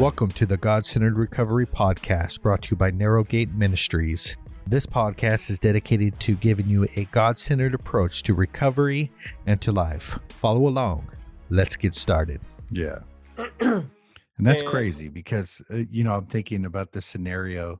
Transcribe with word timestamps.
Welcome 0.00 0.30
to 0.32 0.46
the 0.46 0.56
God 0.56 0.86
Centered 0.86 1.18
Recovery 1.18 1.66
Podcast 1.66 2.40
brought 2.40 2.62
to 2.62 2.70
you 2.70 2.76
by 2.78 2.90
Narrow 2.90 3.22
Gate 3.22 3.50
Ministries. 3.52 4.34
This 4.66 4.86
podcast 4.86 5.50
is 5.50 5.58
dedicated 5.58 6.18
to 6.20 6.36
giving 6.36 6.66
you 6.68 6.88
a 6.96 7.04
God 7.12 7.38
centered 7.38 7.74
approach 7.74 8.22
to 8.22 8.32
recovery 8.32 9.12
and 9.44 9.60
to 9.60 9.72
life. 9.72 10.18
Follow 10.30 10.66
along. 10.66 11.06
Let's 11.50 11.76
get 11.76 11.94
started. 11.94 12.40
Yeah. 12.70 13.00
and 13.60 13.90
that's 14.38 14.62
And- 14.62 14.70
crazy 14.70 15.08
because, 15.08 15.60
uh, 15.70 15.82
you 15.90 16.02
know, 16.02 16.14
I'm 16.14 16.24
thinking 16.26 16.64
about 16.64 16.92
this 16.92 17.04
scenario 17.04 17.78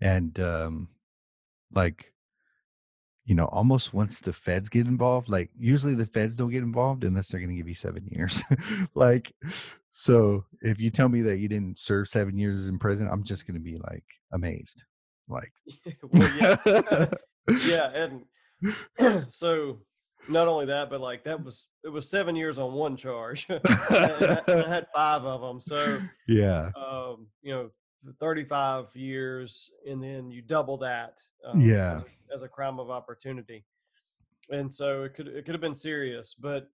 and, 0.00 0.38
um, 0.38 0.88
like, 1.74 2.12
you 3.26 3.34
know, 3.34 3.46
almost 3.46 3.92
once 3.92 4.20
the 4.20 4.32
feds 4.32 4.68
get 4.68 4.86
involved, 4.86 5.28
like, 5.28 5.50
usually 5.58 5.96
the 5.96 6.06
feds 6.06 6.36
don't 6.36 6.52
get 6.52 6.62
involved 6.62 7.02
unless 7.02 7.28
they're 7.28 7.40
going 7.40 7.50
to 7.50 7.56
give 7.56 7.68
you 7.68 7.74
seven 7.74 8.06
years. 8.10 8.40
like, 8.94 9.32
so 9.90 10.44
if 10.62 10.80
you 10.80 10.90
tell 10.90 11.08
me 11.08 11.22
that 11.22 11.38
you 11.38 11.48
didn't 11.48 11.78
serve 11.80 12.08
seven 12.08 12.38
years 12.38 12.68
in 12.68 12.78
prison, 12.78 13.08
I'm 13.10 13.24
just 13.24 13.46
going 13.46 13.54
to 13.54 13.60
be 13.60 13.78
like 13.78 14.04
amazed. 14.32 14.84
Like, 15.28 15.50
well, 16.12 16.30
yeah, 16.36 17.06
yeah, 17.66 18.08
and 19.00 19.26
so 19.32 19.80
not 20.28 20.46
only 20.46 20.66
that, 20.66 20.88
but 20.88 21.00
like 21.00 21.24
that 21.24 21.42
was 21.42 21.66
it 21.84 21.88
was 21.88 22.08
seven 22.08 22.36
years 22.36 22.60
on 22.60 22.74
one 22.74 22.96
charge. 22.96 23.46
and 23.48 23.60
I, 23.64 24.40
and 24.46 24.64
I 24.64 24.68
had 24.68 24.86
five 24.94 25.24
of 25.24 25.40
them, 25.40 25.60
so 25.60 25.98
yeah. 26.28 26.70
um, 26.76 27.26
you 27.42 27.52
know, 27.52 27.70
thirty-five 28.14 28.94
years, 28.96 29.70
and 29.88 30.02
then 30.02 30.30
you 30.30 30.42
double 30.42 30.76
that. 30.78 31.20
Um, 31.44 31.60
Yeah. 31.60 31.96
as 31.96 32.02
a, 32.02 32.34
as 32.34 32.42
a 32.42 32.48
crime 32.48 32.78
of 32.80 32.90
opportunity, 32.90 33.64
and 34.50 34.70
so 34.70 35.04
it 35.04 35.14
could 35.14 35.28
it 35.28 35.44
could 35.44 35.54
have 35.54 35.60
been 35.60 35.74
serious, 35.74 36.34
but 36.34 36.68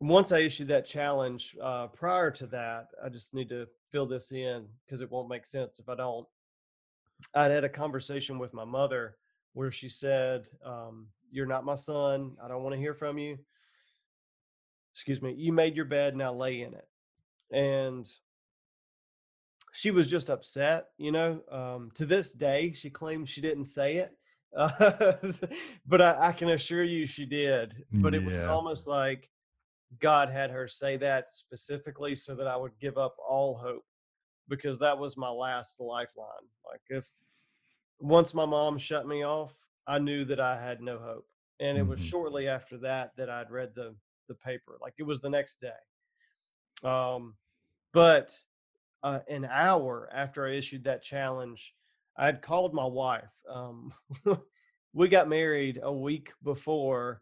once 0.00 0.30
I 0.30 0.40
issued 0.40 0.68
that 0.68 0.84
challenge, 0.84 1.56
uh, 1.62 1.86
prior 1.86 2.30
to 2.32 2.46
that, 2.48 2.88
I 3.02 3.08
just 3.08 3.34
need 3.34 3.48
to 3.48 3.66
fill 3.90 4.04
this 4.06 4.30
in 4.30 4.66
because 4.84 5.00
it 5.00 5.10
won't 5.10 5.28
make 5.28 5.46
sense 5.46 5.78
if 5.78 5.88
I 5.88 5.94
don't. 5.94 6.26
I'd 7.34 7.50
had 7.50 7.64
a 7.64 7.68
conversation 7.70 8.38
with 8.38 8.52
my 8.52 8.64
mother 8.64 9.16
where 9.54 9.72
she 9.72 9.88
said, 9.88 10.48
um, 10.62 11.06
You're 11.30 11.46
not 11.46 11.64
my 11.64 11.76
son. 11.76 12.36
I 12.44 12.46
don't 12.48 12.62
want 12.62 12.74
to 12.74 12.80
hear 12.80 12.92
from 12.92 13.16
you. 13.16 13.38
Excuse 14.92 15.22
me. 15.22 15.32
You 15.32 15.52
made 15.54 15.74
your 15.74 15.86
bed, 15.86 16.14
now 16.14 16.34
lay 16.34 16.60
in 16.60 16.74
it. 16.74 16.88
And 17.50 18.06
she 19.76 19.90
was 19.90 20.06
just 20.06 20.30
upset, 20.30 20.86
you 20.96 21.12
know. 21.12 21.42
Um, 21.50 21.90
to 21.94 22.06
this 22.06 22.32
day, 22.32 22.72
she 22.72 22.88
claims 22.88 23.28
she 23.28 23.42
didn't 23.42 23.66
say 23.66 23.96
it. 23.98 24.16
Uh, 24.56 25.12
but 25.86 26.00
I, 26.00 26.28
I 26.28 26.32
can 26.32 26.48
assure 26.48 26.82
you 26.82 27.06
she 27.06 27.26
did. 27.26 27.84
But 27.92 28.14
it 28.14 28.24
was 28.24 28.42
almost 28.44 28.86
like 28.86 29.28
God 30.00 30.30
had 30.30 30.50
her 30.50 30.66
say 30.66 30.96
that 30.96 31.34
specifically 31.34 32.14
so 32.14 32.34
that 32.36 32.46
I 32.46 32.56
would 32.56 32.72
give 32.80 32.96
up 32.96 33.16
all 33.18 33.54
hope 33.58 33.84
because 34.48 34.78
that 34.78 34.96
was 34.96 35.18
my 35.18 35.28
last 35.28 35.78
lifeline. 35.78 36.48
Like 36.64 36.80
if 36.88 37.10
once 38.00 38.32
my 38.32 38.46
mom 38.46 38.78
shut 38.78 39.06
me 39.06 39.24
off, 39.24 39.52
I 39.86 39.98
knew 39.98 40.24
that 40.24 40.40
I 40.40 40.58
had 40.58 40.80
no 40.80 40.98
hope. 40.98 41.26
And 41.60 41.76
it 41.76 41.86
was 41.86 42.00
Mhm. 42.00 42.04
shortly 42.04 42.48
after 42.48 42.78
that 42.78 43.14
that 43.16 43.28
I'd 43.28 43.50
read 43.50 43.74
the 43.74 43.94
the 44.28 44.34
paper. 44.34 44.78
Like 44.80 44.94
it 44.98 45.02
was 45.04 45.20
the 45.20 45.30
next 45.30 45.60
day. 45.60 46.88
Um 46.88 47.36
but 47.92 48.34
uh, 49.06 49.20
an 49.28 49.48
hour 49.48 50.10
after 50.12 50.46
I 50.46 50.54
issued 50.54 50.82
that 50.84 51.00
challenge, 51.00 51.74
I 52.16 52.26
had 52.26 52.42
called 52.42 52.74
my 52.74 52.84
wife. 52.84 53.30
Um, 53.48 53.92
we 54.92 55.06
got 55.06 55.28
married 55.28 55.78
a 55.80 55.92
week 55.92 56.32
before 56.42 57.20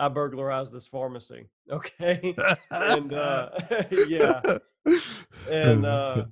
I 0.00 0.08
burglarized 0.08 0.72
this 0.72 0.86
pharmacy. 0.86 1.48
Okay. 1.70 2.34
and 2.70 3.14
uh, 3.14 3.48
yeah, 4.06 4.42
and 5.48 5.86
uh, 5.86 6.26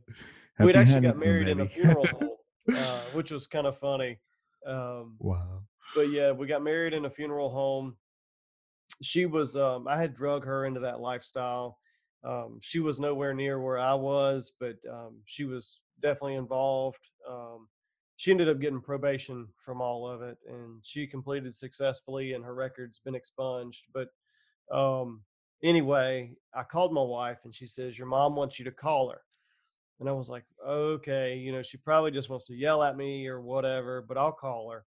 we'd 0.60 0.76
actually 0.76 1.00
got 1.00 1.16
married 1.16 1.48
in 1.48 1.60
a 1.60 1.66
funeral 1.66 2.06
home, 2.06 2.30
uh, 2.76 3.00
which 3.14 3.30
was 3.30 3.46
kind 3.46 3.66
of 3.66 3.78
funny. 3.78 4.18
Um, 4.66 5.16
wow. 5.18 5.62
but 5.94 6.10
yeah, 6.10 6.32
we 6.32 6.46
got 6.46 6.62
married 6.62 6.92
in 6.92 7.06
a 7.06 7.10
funeral 7.10 7.48
home. 7.48 7.96
She 9.00 9.24
was, 9.24 9.56
um, 9.56 9.88
I 9.88 9.96
had 9.96 10.12
drug 10.12 10.44
her 10.44 10.66
into 10.66 10.80
that 10.80 11.00
lifestyle. 11.00 11.78
Um, 12.24 12.58
she 12.60 12.78
was 12.78 13.00
nowhere 13.00 13.34
near 13.34 13.60
where 13.60 13.78
I 13.78 13.94
was, 13.94 14.52
but 14.58 14.76
um, 14.90 15.16
she 15.24 15.44
was 15.44 15.80
definitely 16.00 16.36
involved. 16.36 17.10
Um, 17.28 17.68
she 18.16 18.30
ended 18.30 18.48
up 18.48 18.60
getting 18.60 18.80
probation 18.80 19.48
from 19.64 19.80
all 19.80 20.08
of 20.08 20.22
it, 20.22 20.38
and 20.48 20.78
she 20.82 21.06
completed 21.06 21.54
successfully, 21.54 22.34
and 22.34 22.44
her 22.44 22.54
record's 22.54 23.00
been 23.00 23.16
expunged. 23.16 23.84
But 23.92 24.08
um, 24.70 25.22
anyway, 25.64 26.36
I 26.54 26.62
called 26.62 26.92
my 26.92 27.02
wife, 27.02 27.38
and 27.44 27.54
she 27.54 27.66
says, 27.66 27.98
"Your 27.98 28.06
mom 28.06 28.36
wants 28.36 28.58
you 28.58 28.64
to 28.66 28.70
call 28.70 29.10
her." 29.10 29.22
And 29.98 30.08
I 30.08 30.12
was 30.12 30.30
like, 30.30 30.44
"Okay, 30.64 31.36
you 31.36 31.50
know, 31.50 31.62
she 31.62 31.78
probably 31.78 32.12
just 32.12 32.30
wants 32.30 32.44
to 32.46 32.54
yell 32.54 32.82
at 32.82 32.96
me 32.96 33.26
or 33.26 33.40
whatever, 33.40 34.02
but 34.02 34.16
I'll 34.16 34.32
call 34.32 34.70
her." 34.70 34.84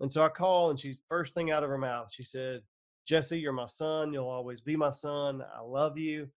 And 0.00 0.10
so 0.10 0.24
I 0.24 0.30
call, 0.30 0.70
and 0.70 0.80
she 0.80 0.96
first 1.08 1.34
thing 1.34 1.50
out 1.50 1.62
of 1.62 1.68
her 1.68 1.78
mouth, 1.78 2.10
she 2.10 2.22
said, 2.22 2.62
"Jesse, 3.06 3.38
you're 3.38 3.52
my 3.52 3.66
son. 3.66 4.14
You'll 4.14 4.28
always 4.28 4.62
be 4.62 4.76
my 4.76 4.90
son. 4.90 5.42
I 5.54 5.60
love 5.60 5.98
you. 5.98 6.30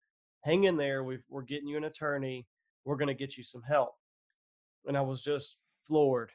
Hang 0.46 0.64
in 0.64 0.76
there. 0.76 1.02
We've, 1.02 1.24
we're 1.28 1.42
getting 1.42 1.66
you 1.66 1.76
an 1.76 1.84
attorney. 1.84 2.46
We're 2.84 2.96
going 2.96 3.08
to 3.08 3.14
get 3.14 3.36
you 3.36 3.42
some 3.42 3.62
help." 3.62 3.96
And 4.86 4.96
I 4.96 5.00
was 5.00 5.22
just 5.22 5.56
floored 5.82 6.30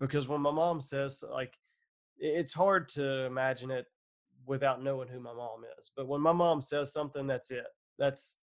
because 0.00 0.26
when 0.26 0.40
my 0.40 0.50
mom 0.50 0.80
says 0.80 1.22
like, 1.30 1.54
it's 2.18 2.52
hard 2.52 2.88
to 2.90 3.24
imagine 3.24 3.70
it 3.70 3.86
without 4.46 4.82
knowing 4.82 5.06
who 5.06 5.20
my 5.20 5.32
mom 5.32 5.62
is. 5.78 5.92
But 5.96 6.08
when 6.08 6.20
my 6.20 6.32
mom 6.32 6.60
says 6.60 6.92
something, 6.92 7.28
that's 7.28 7.52
it. 7.52 7.66
That's 7.98 8.34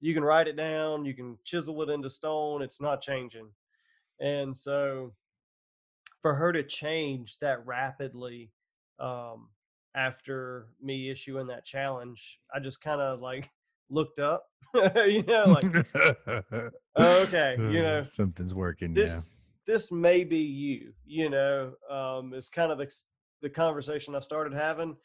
you 0.00 0.14
can 0.14 0.24
write 0.24 0.48
it 0.48 0.56
down, 0.56 1.04
you 1.04 1.12
can 1.12 1.36
chisel 1.44 1.82
it 1.82 1.90
into 1.90 2.08
stone. 2.08 2.62
It's 2.62 2.80
not 2.80 3.02
changing. 3.02 3.48
And 4.20 4.56
so 4.56 5.12
for 6.22 6.34
her 6.34 6.52
to 6.52 6.62
change 6.62 7.38
that 7.40 7.66
rapidly 7.66 8.50
um, 8.98 9.48
after 9.94 10.68
me 10.82 11.10
issuing 11.10 11.48
that 11.48 11.64
challenge, 11.64 12.40
I 12.54 12.60
just 12.60 12.80
kind 12.80 13.00
of 13.00 13.20
like 13.20 13.50
looked 13.90 14.18
up, 14.18 14.46
you 14.74 15.22
know, 15.22 15.58
like 15.60 15.86
okay, 16.98 17.56
you 17.58 17.82
know, 17.82 18.02
something's 18.02 18.54
working. 18.54 18.94
this 18.94 19.36
this 19.66 19.92
may 19.92 20.24
be 20.24 20.38
you, 20.38 20.92
you 21.04 21.30
know, 21.30 21.72
um, 21.90 22.32
is 22.34 22.48
kind 22.48 22.72
of 22.72 22.78
the 22.78 22.90
the 23.42 23.50
conversation 23.50 24.14
I 24.14 24.20
started 24.20 24.52
having. 24.52 24.96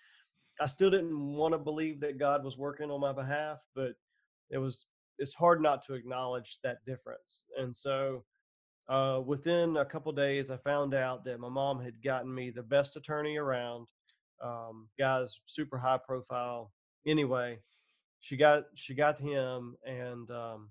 I 0.59 0.67
still 0.67 0.89
didn't 0.89 1.17
want 1.35 1.53
to 1.53 1.57
believe 1.57 1.99
that 2.01 2.19
God 2.19 2.44
was 2.44 2.57
working 2.57 2.91
on 2.91 2.99
my 2.99 3.11
behalf, 3.11 3.59
but 3.75 3.94
it 4.49 4.57
was 4.57 4.85
it's 5.19 5.33
hard 5.33 5.61
not 5.61 5.83
to 5.83 5.94
acknowledge 5.94 6.59
that 6.63 6.83
difference. 6.85 7.45
And 7.57 7.75
so 7.75 8.23
uh, 8.89 9.21
within 9.25 9.77
a 9.77 9.85
couple 9.85 10.11
days, 10.11 10.51
I 10.51 10.57
found 10.57 10.94
out 10.94 11.23
that 11.25 11.39
my 11.39 11.50
mom 11.50 11.81
had 11.81 12.01
gotten 12.03 12.33
me 12.33 12.50
the 12.50 12.63
best 12.63 12.97
attorney 12.97 13.38
around. 13.38 13.88
Um, 14.44 14.89
guy's 15.00 15.39
super 15.45 15.77
high 15.77 16.00
profile. 16.05 16.71
Anyway, 17.07 17.59
she 18.23 18.38
got 18.38 18.63
she 18.73 18.94
got 18.94 19.19
him, 19.19 19.75
and 19.85 20.31
um, 20.31 20.69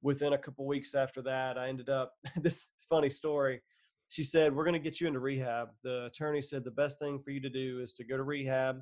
within 0.00 0.32
a 0.32 0.38
couple 0.38 0.66
weeks 0.66 0.94
after 0.94 1.20
that, 1.20 1.58
I 1.58 1.68
ended 1.68 1.90
up 1.90 2.14
this 2.40 2.68
funny 2.88 3.10
story. 3.10 3.60
She 4.08 4.24
said, 4.24 4.56
"We're 4.56 4.64
going 4.64 4.80
to 4.82 4.90
get 4.90 4.98
you 4.98 5.06
into 5.06 5.20
rehab." 5.20 5.68
The 5.82 6.06
attorney 6.06 6.40
said 6.40 6.64
the 6.64 6.70
best 6.70 6.98
thing 6.98 7.20
for 7.22 7.32
you 7.32 7.40
to 7.42 7.50
do 7.50 7.80
is 7.82 7.92
to 7.94 8.04
go 8.04 8.16
to 8.16 8.22
rehab 8.22 8.80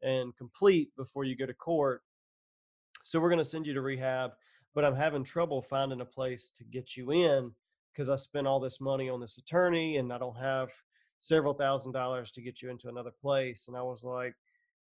and 0.00 0.34
complete 0.34 0.96
before 0.96 1.24
you 1.24 1.36
go 1.36 1.44
to 1.44 1.52
court. 1.52 2.00
So 3.04 3.20
we're 3.20 3.28
going 3.28 3.38
to 3.38 3.44
send 3.44 3.66
you 3.66 3.74
to 3.74 3.82
rehab, 3.82 4.30
but 4.74 4.86
I'm 4.86 4.94
having 4.94 5.22
trouble 5.22 5.60
finding 5.60 6.00
a 6.00 6.06
place 6.06 6.50
to 6.56 6.64
get 6.64 6.96
you 6.96 7.10
in 7.10 7.52
because 7.92 8.08
I 8.08 8.16
spent 8.16 8.46
all 8.46 8.60
this 8.60 8.80
money 8.80 9.10
on 9.10 9.20
this 9.20 9.36
attorney 9.36 9.98
and 9.98 10.10
I 10.10 10.16
don't 10.16 10.38
have 10.38 10.70
several 11.18 11.52
thousand 11.52 11.92
dollars 11.92 12.32
to 12.32 12.40
get 12.40 12.62
you 12.62 12.70
into 12.70 12.88
another 12.88 13.12
place. 13.20 13.68
And 13.68 13.76
I 13.76 13.82
was 13.82 14.04
like, 14.04 14.34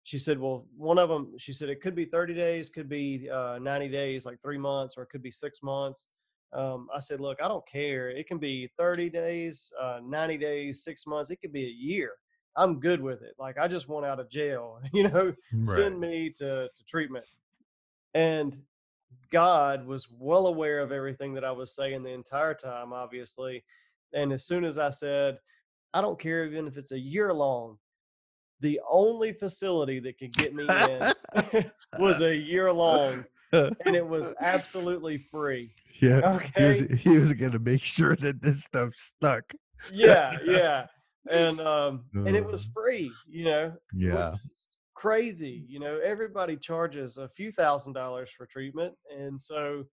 she 0.06 0.20
said, 0.20 0.40
well, 0.40 0.68
one 0.78 1.00
of 1.00 1.10
them, 1.10 1.34
she 1.38 1.52
said, 1.52 1.68
it 1.68 1.82
could 1.82 1.96
be 1.96 2.06
30 2.06 2.36
days, 2.36 2.70
could 2.70 2.88
be 2.88 3.28
uh, 3.28 3.58
90 3.60 3.90
days, 3.90 4.24
like 4.24 4.40
three 4.40 4.58
months, 4.58 4.98
or 4.98 5.04
it 5.04 5.10
could 5.10 5.24
be 5.24 5.32
six 5.32 5.64
months. 5.64 6.06
Um, 6.54 6.88
I 6.96 7.00
said, 7.00 7.20
look, 7.20 7.42
I 7.42 7.48
don't 7.48 7.68
care. 7.68 8.12
It 8.12 8.28
can 8.28 8.38
be 8.38 8.70
30 8.78 9.10
days, 9.10 9.74
uh, 9.82 10.02
90 10.06 10.38
days, 10.38 10.84
six 10.84 11.08
months. 11.08 11.32
It 11.32 11.38
could 11.42 11.52
be 11.52 11.66
a 11.66 11.70
year. 11.70 12.12
I'm 12.56 12.80
good 12.80 13.02
with 13.02 13.24
it. 13.24 13.34
Like 13.40 13.58
I 13.58 13.68
just 13.68 13.90
want 13.90 14.06
out 14.06 14.20
of 14.20 14.30
jail, 14.30 14.80
you 14.94 15.10
know, 15.10 15.34
send 15.64 16.00
me 16.00 16.32
to, 16.38 16.70
to 16.74 16.84
treatment. 16.88 17.26
And 18.14 18.56
God 19.32 19.88
was 19.88 20.08
well 20.12 20.46
aware 20.46 20.82
of 20.82 20.92
everything 20.92 21.34
that 21.34 21.44
I 21.44 21.52
was 21.52 21.76
saying 21.76 22.04
the 22.04 22.12
entire 22.12 22.54
time, 22.54 22.94
obviously. 22.94 23.64
And 24.14 24.32
as 24.32 24.46
soon 24.46 24.66
as 24.66 24.78
I 24.78 24.92
said, 24.92 25.40
I 25.96 26.02
don't 26.02 26.20
care 26.20 26.46
even 26.46 26.68
if 26.68 26.78
it's 26.78 26.92
a 26.92 27.00
year 27.00 27.34
long, 27.34 27.80
the 28.62 28.80
only 28.90 29.34
facility 29.34 30.00
that 30.00 30.18
could 30.18 30.34
get 30.34 30.54
me 30.56 30.66
in 30.68 31.72
was 32.00 32.22
a 32.22 32.36
year 32.36 32.72
long 32.72 33.26
and 33.52 33.96
it 33.96 34.06
was 34.06 34.34
absolutely 34.42 35.18
free. 35.18 35.74
yeah. 36.02 36.40
He 36.58 36.64
was, 36.64 36.80
he 36.80 37.18
was 37.20 37.34
gonna 37.34 37.60
make 37.60 37.82
sure 37.82 38.16
that 38.18 38.42
this 38.42 38.64
stuff 38.64 38.94
stuck. 38.96 39.44
Yeah, 39.94 40.38
yeah. 40.46 40.88
And 41.30 41.60
um 41.62 42.06
and 42.14 42.36
it 42.36 42.46
was 42.46 42.66
Uh, 42.66 42.70
free, 42.74 43.12
you 43.28 43.46
know. 43.46 43.74
Yeah. 43.94 44.36
crazy. 44.94 45.66
You 45.68 45.80
know, 45.80 46.00
everybody 46.04 46.58
charges 46.58 47.18
a 47.18 47.30
few 47.30 47.52
thousand 47.52 47.94
dollars 47.94 48.30
for 48.32 48.46
treatment. 48.46 48.96
And 49.16 49.40
so 49.40 49.86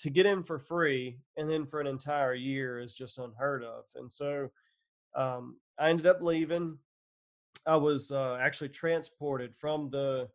to 0.00 0.10
get 0.10 0.26
in 0.26 0.42
for 0.42 0.58
free 0.58 1.18
and 1.36 1.48
then 1.48 1.66
for 1.66 1.80
an 1.80 1.86
entire 1.86 2.34
year 2.34 2.80
is 2.80 2.92
just 2.92 3.18
unheard 3.18 3.62
of. 3.64 3.84
And 3.94 4.10
so 4.10 4.48
um, 5.14 5.56
I 5.78 5.88
ended 5.90 6.06
up 6.06 6.20
leaving. 6.20 6.78
I 7.66 7.76
was 7.76 8.12
uh, 8.12 8.38
actually 8.40 8.70
transported 8.70 9.54
from 9.56 9.90
the 9.90 10.28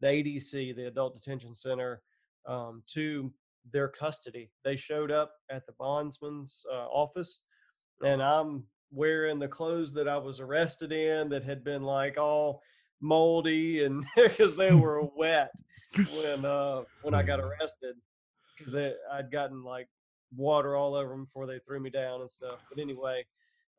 the 0.00 0.06
ADC, 0.06 0.76
the 0.76 0.86
Adult 0.86 1.14
Detention 1.14 1.54
Center, 1.54 2.02
um, 2.46 2.82
to 2.86 3.32
their 3.72 3.88
custody. 3.88 4.50
They 4.64 4.76
showed 4.76 5.10
up 5.10 5.32
at 5.50 5.66
the 5.66 5.72
bondsman's 5.72 6.64
uh, 6.72 6.86
office, 6.86 7.42
and 8.04 8.22
I'm 8.22 8.64
wearing 8.92 9.38
the 9.38 9.48
clothes 9.48 9.92
that 9.94 10.08
I 10.08 10.16
was 10.16 10.40
arrested 10.40 10.92
in 10.92 11.28
that 11.30 11.44
had 11.44 11.64
been 11.64 11.82
like 11.82 12.16
all 12.16 12.62
moldy 13.00 13.84
and 13.84 14.04
because 14.16 14.56
they 14.56 14.74
were 14.74 15.02
wet 15.16 15.52
when 16.14 16.44
uh 16.44 16.82
when 17.02 17.14
I 17.14 17.22
got 17.22 17.40
arrested 17.40 17.96
because 18.56 18.74
I'd 18.74 19.30
gotten 19.30 19.62
like 19.62 19.88
water 20.36 20.76
all 20.76 20.94
over 20.94 21.10
them 21.10 21.24
before 21.24 21.46
they 21.46 21.58
threw 21.60 21.80
me 21.80 21.90
down 21.90 22.20
and 22.20 22.30
stuff. 22.30 22.58
But 22.68 22.80
anyway, 22.80 23.24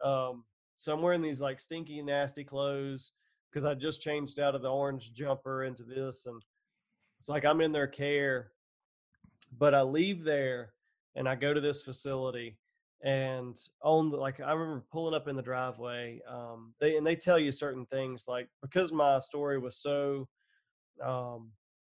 um, 0.04 0.44
so 0.80 0.94
I'm 0.94 1.02
wearing 1.02 1.22
these 1.22 1.42
like 1.42 1.60
stinky, 1.60 2.02
nasty 2.02 2.46
clothes 2.46 3.12
because 3.52 3.66
I 3.66 3.74
just 3.74 4.02
changed 4.02 4.40
out 4.40 4.56
of 4.56 4.62
the 4.62 4.72
orange 4.72 5.12
jumper 5.12 5.66
into 5.66 5.84
this, 5.84 6.26
and 6.26 6.42
it's 7.20 7.28
like 7.28 7.44
I'm 7.44 7.60
in 7.60 7.74
their 7.74 7.86
care. 7.86 8.52
But 9.58 9.76
I 9.76 9.82
leave 9.82 10.24
there 10.24 10.72
and 11.16 11.28
I 11.28 11.36
go 11.36 11.54
to 11.54 11.60
this 11.60 11.82
facility, 11.82 12.58
and 13.04 13.60
on 13.82 14.10
the, 14.10 14.16
like 14.16 14.40
I 14.40 14.54
remember 14.54 14.86
pulling 14.90 15.14
up 15.14 15.28
in 15.28 15.36
the 15.36 15.42
driveway. 15.42 16.22
Um, 16.26 16.74
they 16.80 16.96
and 16.96 17.06
they 17.06 17.18
tell 17.18 17.38
you 17.38 17.52
certain 17.52 17.86
things 17.88 18.24
like 18.30 18.48
because 18.62 18.94
my 18.94 19.20
story 19.20 19.60
was 19.60 19.76
so 19.82 20.30
um, 21.04 21.52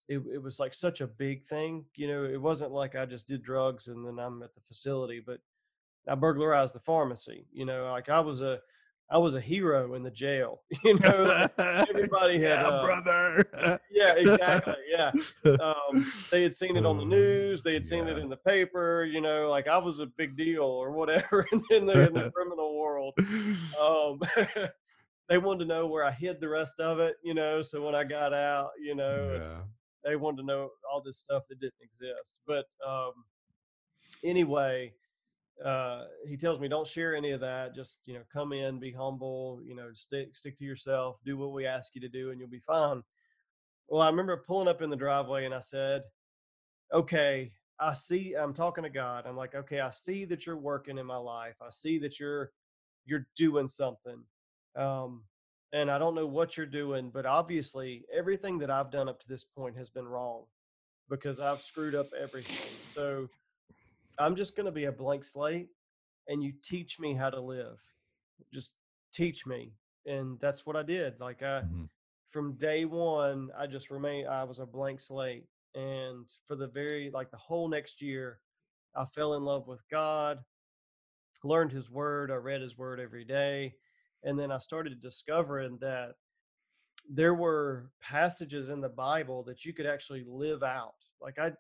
it, 0.08 0.22
it 0.34 0.42
was 0.42 0.58
like 0.58 0.74
such 0.74 1.02
a 1.02 1.08
big 1.08 1.44
thing. 1.44 1.84
You 1.96 2.08
know, 2.08 2.24
it 2.24 2.42
wasn't 2.42 2.72
like 2.72 2.96
I 2.96 3.06
just 3.06 3.28
did 3.28 3.44
drugs 3.44 3.90
and 3.90 4.08
then 4.08 4.20
I'm 4.20 4.42
at 4.42 4.56
the 4.56 4.62
facility, 4.62 5.22
but 5.26 5.42
I 6.08 6.16
burglarized 6.16 6.76
the 6.76 6.80
pharmacy. 6.80 7.46
You 7.52 7.66
know, 7.66 7.92
like 7.92 8.10
I 8.10 8.20
was 8.20 8.42
a 8.42 8.60
I 9.12 9.18
was 9.18 9.34
a 9.34 9.42
hero 9.42 9.96
in 9.96 10.04
the 10.04 10.12
jail. 10.12 10.62
You 10.84 10.98
know, 11.00 11.24
like 11.24 11.52
everybody 11.90 12.34
had 12.42 12.62
yeah, 12.62 12.68
uh, 12.68 12.86
brother. 12.86 13.82
yeah, 13.92 14.14
exactly. 14.16 14.76
Yeah, 14.90 15.12
um, 15.62 16.12
they 16.32 16.44
had 16.44 16.56
seen 16.56 16.76
it 16.76 16.86
on 16.86 16.98
the 16.98 17.06
news. 17.06 17.64
They 17.64 17.74
had 17.74 17.86
seen 17.86 18.08
it 18.08 18.18
in 18.18 18.28
the 18.28 18.38
paper. 18.38 19.06
You 19.06 19.22
know, 19.22 19.50
like 19.50 19.68
I 19.68 19.78
was 19.78 20.00
a 20.00 20.08
big 20.08 20.36
deal 20.36 20.64
or 20.64 20.92
whatever 20.92 21.46
in 21.72 21.86
the, 21.86 22.08
in 22.08 22.14
the 22.14 22.32
criminal 22.32 22.78
world. 22.78 23.14
Um, 23.80 24.20
they 25.30 25.38
wanted 25.38 25.60
to 25.60 25.66
know 25.66 25.88
where 25.88 26.04
I 26.04 26.12
hid 26.12 26.42
the 26.42 26.50
rest 26.50 26.80
of 26.80 27.00
it. 27.00 27.16
You 27.24 27.34
know, 27.34 27.62
so 27.62 27.86
when 27.86 27.96
I 27.96 28.04
got 28.04 28.34
out, 28.34 28.72
you 28.84 28.96
know, 28.96 29.40
yeah. 29.40 29.62
they 30.04 30.16
wanted 30.16 30.38
to 30.38 30.48
know 30.48 30.70
all 30.92 31.02
this 31.02 31.20
stuff 31.20 31.44
that 31.50 31.60
didn't 31.60 31.74
exist. 31.82 32.40
But 32.46 32.66
um, 32.86 33.14
anyway, 34.24 34.94
uh, 35.64 36.06
he 36.26 36.38
tells 36.38 36.60
me 36.60 36.68
don't 36.68 36.88
share 36.88 37.16
any 37.16 37.32
of 37.32 37.42
that. 37.42 37.76
Just 37.76 38.02
you 38.06 38.14
know, 38.14 38.22
come 38.32 38.54
in, 38.54 38.80
be 38.80 38.92
humble. 38.92 39.62
You 39.66 39.76
know, 39.76 39.90
stick 39.94 40.36
stick 40.36 40.58
to 40.60 40.66
yourself. 40.66 41.18
Do 41.26 41.38
what 41.38 41.52
we 41.52 41.66
ask 41.66 41.96
you 41.96 42.02
to 42.02 42.10
do, 42.10 42.32
and 42.32 42.40
you'll 42.40 42.50
be 42.50 42.60
fine. 42.60 43.04
Well, 43.88 44.02
I 44.02 44.10
remember 44.10 44.38
pulling 44.38 44.68
up 44.68 44.82
in 44.82 44.90
the 44.90 44.96
driveway, 44.96 45.46
and 45.46 45.54
I 45.54 45.60
said, 45.60 46.04
"Okay, 46.94 47.52
I 47.80 47.94
see. 47.94 48.36
I'm 48.36 48.54
talking 48.54 48.84
to 48.84 48.90
God. 48.90 49.26
I'm 49.26 49.38
like, 49.38 49.56
okay, 49.56 49.80
I 49.80 49.90
see 49.90 50.26
that 50.26 50.46
you're 50.46 50.58
working 50.58 50.98
in 50.98 51.06
my 51.06 51.18
life. 51.18 51.56
I 51.62 51.70
see 51.70 52.00
that 52.00 52.20
you're 52.20 52.52
you're 53.06 53.28
doing 53.36 53.68
something." 53.68 54.24
Um, 54.76 55.24
and 55.74 55.92
I 55.92 56.00
don't 56.00 56.16
know 56.16 56.26
what 56.26 56.58
you're 56.58 56.66
doing, 56.66 57.12
but 57.12 57.26
obviously 57.26 58.06
everything 58.14 58.58
that 58.60 58.72
I've 58.72 58.92
done 58.92 59.10
up 59.10 59.20
to 59.20 59.28
this 59.28 59.44
point 59.44 59.78
has 59.78 59.90
been 59.90 60.08
wrong 60.08 60.46
because 61.10 61.40
I've 61.40 61.62
screwed 61.62 61.96
up 61.96 62.08
everything. 62.20 62.76
So 62.94 63.28
I'm 64.20 64.36
just 64.36 64.56
going 64.56 64.66
to 64.66 64.72
be 64.72 64.86
a 64.86 64.92
blank 64.92 65.24
slate 65.24 65.70
and 66.28 66.44
you 66.44 66.54
teach 66.64 67.00
me 67.00 67.14
how 67.14 67.30
to 67.30 67.40
live. 67.40 67.80
Just 68.54 68.74
teach 69.14 69.46
me. 69.46 69.74
And 70.06 70.40
that's 70.40 70.66
what 70.66 70.76
I 70.76 70.84
did. 70.84 71.20
Like 71.20 71.42
I 71.42 71.62
Mhm. 71.62 71.90
from 72.28 72.58
day 72.58 72.86
1, 72.86 73.52
I 73.58 73.66
just 73.68 73.90
remained 73.90 74.28
I 74.28 74.44
was 74.44 74.60
a 74.60 74.66
blank 74.66 75.00
slate 75.00 75.48
and 75.76 76.30
for 76.46 76.56
the 76.56 76.68
very 76.68 77.10
like 77.12 77.32
the 77.32 77.38
whole 77.38 77.68
next 77.68 78.02
year 78.02 78.42
I 78.96 79.06
fell 79.06 79.36
in 79.36 79.44
love 79.46 79.68
with 79.68 79.88
God, 79.90 80.44
learned 81.44 81.72
his 81.72 81.90
word, 81.90 82.32
I 82.32 82.36
read 82.36 82.62
his 82.62 82.78
word 82.78 83.00
every 83.00 83.24
day 83.26 83.76
and 84.24 84.38
then 84.38 84.52
I 84.52 84.58
started 84.58 85.00
discovering 85.00 85.78
that 85.80 86.16
there 87.10 87.34
were 87.34 87.92
passages 88.02 88.70
in 88.70 88.82
the 88.82 88.90
Bible 88.90 89.44
that 89.44 89.66
you 89.66 89.74
could 89.74 89.86
actually 89.86 90.24
live 90.26 90.64
out. 90.64 90.96
Like 91.22 91.40
I 91.40 91.54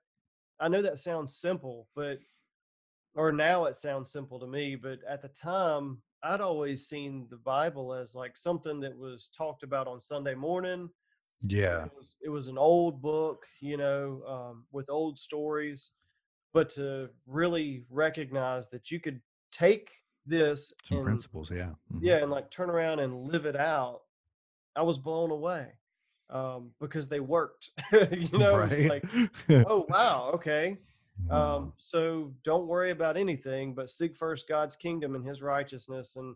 I 0.60 0.68
know 0.68 0.82
that 0.82 0.98
sounds 0.98 1.36
simple, 1.38 1.88
but 1.96 2.20
or 3.20 3.34
now 3.34 3.66
it 3.66 3.76
sounds 3.76 4.12
simple 4.14 4.40
to 4.40 4.48
me, 4.48 4.78
but 4.78 5.00
at 5.08 5.22
the 5.22 5.28
time 5.28 6.02
I'd 6.24 6.40
always 6.40 6.88
seen 6.88 7.28
the 7.30 7.36
Bible 7.36 7.94
as 7.94 8.16
like 8.16 8.38
something 8.38 8.80
that 8.80 8.98
was 8.98 9.30
talked 9.38 9.64
about 9.64 9.88
on 9.88 10.00
Sunday 10.00 10.36
morning. 10.36 10.90
Yeah. 11.42 11.86
It 11.86 11.92
was 11.98 12.16
it 12.22 12.30
was 12.30 12.48
an 12.48 12.58
old 12.58 13.02
book, 13.02 13.46
you 13.60 13.76
know, 13.76 14.22
um, 14.26 14.66
with 14.72 14.90
old 14.90 15.20
stories, 15.20 15.92
but 16.54 16.70
to 16.72 17.10
really 17.28 17.84
recognize 17.90 18.70
that 18.70 18.90
you 18.90 19.02
could 19.02 19.20
take 19.52 19.90
this 20.26 20.74
Some 20.86 21.00
and 21.00 21.06
principles. 21.06 21.52
Yeah. 21.52 21.72
Mhm. 21.92 22.00
yeah 22.02 22.18
and 22.18 22.32
like 22.32 22.50
turn 22.50 22.70
around 22.70 23.00
and 23.00 23.28
live 23.28 23.46
it 23.46 23.56
out 23.56 24.02
i 24.76 24.82
was 24.82 25.00
blown 25.00 25.32
away 25.32 25.68
um 26.30 26.72
because 26.80 27.08
they 27.08 27.20
worked 27.20 27.72
you 28.12 28.38
know 28.38 28.60
it's 28.60 28.80
like 28.82 29.04
oh 29.68 29.86
wow 29.90 30.32
okay 30.36 30.78
um 31.30 31.74
so 31.78 32.34
don't 32.44 32.68
worry 32.68 32.92
about 32.92 33.18
anything 33.18 33.74
but 33.74 33.90
seek 33.90 34.16
first 34.16 34.48
god's 34.48 34.76
kingdom 34.76 35.16
and 35.16 35.26
his 35.28 35.42
righteousness 35.42 36.16
and 36.16 36.36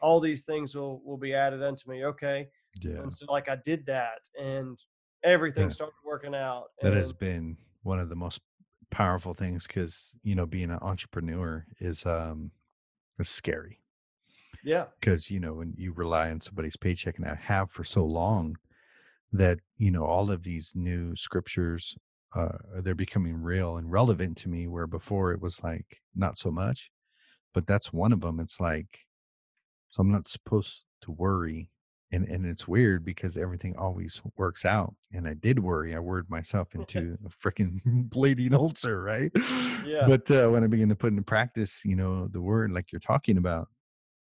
all 0.00 0.20
these 0.20 0.42
things 0.42 0.74
will 0.74 1.00
will 1.04 1.16
be 1.16 1.34
added 1.34 1.62
unto 1.62 1.90
me 1.90 2.04
okay? 2.04 2.48
Yeah. 2.80 3.00
and 3.00 3.12
so 3.12 3.26
like 3.30 3.48
i 3.48 3.56
did 3.64 3.86
that 3.86 4.20
and 4.40 4.78
everything 5.22 5.70
started 5.70 5.94
working 6.04 6.34
out 6.34 6.66
That 6.82 6.92
has 6.94 7.12
been 7.12 7.56
one 7.82 7.98
of 7.98 8.08
the 8.08 8.16
most 8.16 8.40
powerful 8.90 9.34
things 9.34 9.66
because 9.66 10.12
you 10.22 10.34
know 10.34 10.46
being 10.46 10.70
an 10.70 10.78
entrepreneur 10.80 11.66
is 11.80 12.06
um 12.06 12.50
is 13.18 13.28
scary. 13.28 13.80
Yeah. 14.62 14.86
Because 15.00 15.30
you 15.30 15.40
know 15.40 15.54
when 15.54 15.74
you 15.76 15.92
rely 15.92 16.30
on 16.30 16.40
somebody's 16.40 16.76
paycheck 16.76 17.18
and 17.18 17.26
I 17.26 17.34
have 17.34 17.70
for 17.70 17.84
so 17.84 18.04
long 18.04 18.56
that 19.32 19.58
you 19.78 19.90
know 19.90 20.04
all 20.04 20.30
of 20.30 20.42
these 20.42 20.72
new 20.74 21.16
scriptures 21.16 21.96
uh 22.34 22.58
they're 22.82 22.94
becoming 22.94 23.36
real 23.40 23.76
and 23.76 23.90
relevant 23.90 24.36
to 24.36 24.48
me 24.48 24.66
where 24.66 24.86
before 24.86 25.32
it 25.32 25.40
was 25.40 25.62
like 25.62 26.00
not 26.14 26.38
so 26.38 26.50
much 26.50 26.90
but 27.52 27.66
that's 27.66 27.92
one 27.92 28.12
of 28.12 28.20
them 28.20 28.40
it's 28.40 28.60
like 28.60 29.00
so 29.90 30.00
i'm 30.00 30.10
not 30.10 30.26
supposed 30.28 30.84
to 31.00 31.12
worry 31.12 31.70
and 32.12 32.28
and 32.28 32.44
it's 32.46 32.66
weird 32.68 33.04
because 33.04 33.36
everything 33.36 33.74
always 33.76 34.20
works 34.36 34.64
out 34.64 34.94
and 35.12 35.26
i 35.28 35.34
did 35.34 35.58
worry 35.58 35.94
i 35.94 35.98
worried 35.98 36.28
myself 36.28 36.68
into 36.74 37.16
a 37.24 37.28
freaking 37.28 37.80
bleeding 38.10 38.54
ulcer 38.54 39.02
right 39.02 39.32
Yeah. 39.86 40.06
but 40.06 40.30
uh, 40.30 40.48
when 40.48 40.64
i 40.64 40.66
begin 40.66 40.88
to 40.88 40.96
put 40.96 41.08
into 41.10 41.22
practice 41.22 41.82
you 41.84 41.94
know 41.96 42.26
the 42.28 42.40
word 42.40 42.72
like 42.72 42.90
you're 42.90 43.00
talking 43.00 43.36
about 43.36 43.68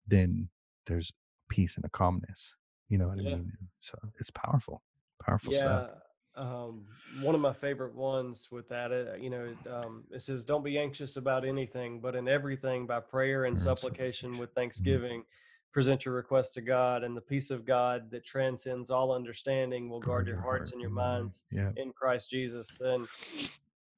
then 0.06 0.48
there's 0.86 1.12
peace 1.50 1.76
and 1.76 1.84
a 1.84 1.88
calmness 1.90 2.54
you 2.88 2.96
know 2.98 3.08
what 3.08 3.18
Yeah. 3.18 3.30
i 3.30 3.36
mean 3.36 3.52
so 3.80 3.98
it's 4.20 4.30
powerful 4.30 4.82
powerful 5.22 5.52
yeah 5.52 5.58
stuff 5.58 5.90
um 6.38 6.84
one 7.20 7.34
of 7.34 7.40
my 7.40 7.52
favorite 7.52 7.94
ones 7.94 8.48
with 8.50 8.68
that 8.68 8.92
uh, 8.92 9.14
you 9.16 9.28
know 9.30 9.44
it, 9.46 9.70
um 9.70 10.04
it 10.12 10.22
says 10.22 10.44
don't 10.44 10.64
be 10.64 10.78
anxious 10.78 11.16
about 11.16 11.44
anything 11.44 12.00
but 12.00 12.14
in 12.14 12.28
everything 12.28 12.86
by 12.86 13.00
prayer 13.00 13.44
and 13.44 13.58
supplication 13.58 14.38
with. 14.38 14.50
Mhm. 14.50 14.54
thanksgiving 14.54 15.24
present 15.72 16.04
your 16.04 16.14
request 16.14 16.54
to 16.54 16.60
god 16.60 17.02
and 17.04 17.16
the 17.16 17.20
peace 17.20 17.50
of 17.50 17.64
god 17.66 18.10
that 18.10 18.24
transcends 18.24 18.90
all 18.90 19.12
understanding 19.12 19.86
will 19.88 20.00
guard, 20.00 20.26
your 20.26 20.40
hearts 20.40 20.72
and 20.72 20.80
your 20.80 20.90
minds 20.90 21.42
yeah 21.50 21.70
in 21.76 21.92
christ 21.92 22.30
jesus 22.30 22.80
and 22.80 23.06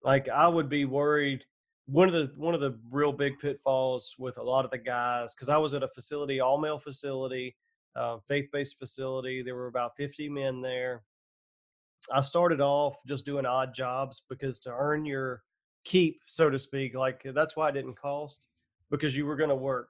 like 0.02 0.28
i 0.28 0.48
would 0.48 0.68
be 0.68 0.84
worried 0.84 1.44
one 1.86 2.08
of 2.08 2.14
the 2.14 2.32
one 2.36 2.54
of 2.54 2.60
the 2.60 2.78
real 2.90 3.12
big 3.12 3.38
pitfalls 3.38 4.14
with 4.18 4.38
a 4.38 4.42
lot 4.42 4.64
of 4.64 4.70
the 4.70 4.78
guys 4.78 5.34
because 5.34 5.48
i 5.48 5.56
was 5.56 5.74
at 5.74 5.82
a 5.82 5.88
facility 5.88 6.40
all 6.40 6.58
male 6.58 6.78
facility 6.78 7.54
uh, 7.96 8.18
faith-based 8.28 8.78
facility 8.78 9.42
there 9.42 9.56
were 9.56 9.66
about 9.66 9.96
50 9.96 10.28
men 10.28 10.60
there 10.60 11.02
I 12.12 12.20
started 12.20 12.60
off 12.60 12.96
just 13.06 13.24
doing 13.26 13.46
odd 13.46 13.74
jobs 13.74 14.22
because 14.28 14.58
to 14.60 14.70
earn 14.72 15.04
your 15.04 15.42
keep, 15.84 16.20
so 16.26 16.50
to 16.50 16.58
speak, 16.58 16.94
like 16.94 17.22
that's 17.34 17.56
why 17.56 17.68
it 17.68 17.72
didn't 17.72 17.94
cost 17.96 18.46
because 18.90 19.16
you 19.16 19.26
were 19.26 19.36
going 19.36 19.50
to 19.50 19.56
work. 19.56 19.88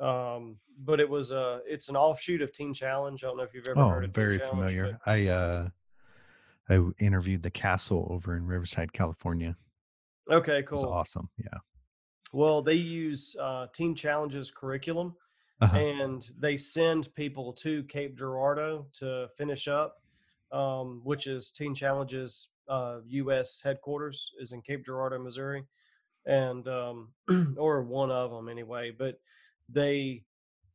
Um, 0.00 0.56
but 0.82 0.98
it 1.00 1.08
was 1.08 1.30
a, 1.30 1.60
it's 1.66 1.88
an 1.90 1.96
offshoot 1.96 2.40
of 2.42 2.52
Teen 2.52 2.72
Challenge. 2.72 3.22
I 3.22 3.26
don't 3.28 3.36
know 3.36 3.42
if 3.42 3.52
you've 3.54 3.68
ever 3.68 3.78
oh 3.80 3.88
heard 3.88 4.04
of 4.04 4.12
Teen 4.12 4.22
very 4.24 4.38
Challenge, 4.38 4.50
familiar 4.58 4.98
i 5.06 5.26
uh 5.28 5.68
i 6.70 6.80
interviewed 7.00 7.42
the 7.42 7.50
castle 7.50 8.06
over 8.10 8.36
in 8.36 8.46
riverside 8.46 8.92
california 8.92 9.56
okay, 10.30 10.62
cool. 10.62 10.84
awesome 10.86 11.28
yeah 11.36 11.58
Well, 12.32 12.62
they 12.62 12.74
use 12.74 13.36
uh, 13.40 13.66
Teen 13.74 13.94
Challenge's 13.94 14.50
curriculum 14.52 15.16
Uh-huh. 15.60 15.76
and 15.76 16.30
they 16.38 16.56
send 16.56 17.12
people 17.14 17.52
to 17.54 17.82
Cape 17.84 18.16
Girardeau 18.16 18.86
to 19.00 19.28
finish 19.36 19.66
up, 19.68 19.99
um, 20.52 21.00
which 21.04 21.26
is 21.26 21.50
Teen 21.50 21.74
Challenge's 21.74 22.48
uh, 22.68 22.98
U.S. 23.06 23.60
headquarters 23.62 24.30
is 24.40 24.52
in 24.52 24.62
Cape 24.62 24.84
Girardeau, 24.84 25.18
Missouri. 25.18 25.64
and 26.26 26.66
um, 26.68 27.08
or 27.56 27.82
one 27.82 28.10
of 28.10 28.30
them 28.30 28.48
anyway. 28.48 28.92
But 28.96 29.20
they 29.68 30.24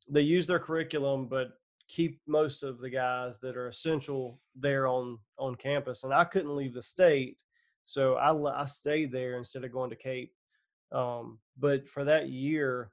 they 0.10 0.22
use 0.22 0.48
their 0.48 0.60
curriculum, 0.60 1.28
but 1.28 1.50
keep 1.88 2.20
most 2.28 2.64
of 2.64 2.80
the 2.80 2.90
guys 2.90 3.38
that 3.40 3.56
are 3.56 3.68
essential 3.68 4.40
there 4.56 4.88
on 4.88 5.20
on 5.38 5.56
campus. 5.56 6.04
And 6.04 6.14
I 6.14 6.24
couldn't 6.24 6.56
leave 6.56 6.74
the 6.74 6.82
state, 6.82 7.38
so 7.84 8.16
I 8.16 8.62
I 8.62 8.66
stayed 8.66 9.12
there 9.12 9.38
instead 9.38 9.64
of 9.64 9.72
going 9.72 9.90
to 9.90 9.96
Cape. 9.96 10.34
Um, 10.92 11.40
but 11.58 11.90
for 11.90 12.04
that 12.06 12.30
year, 12.30 12.92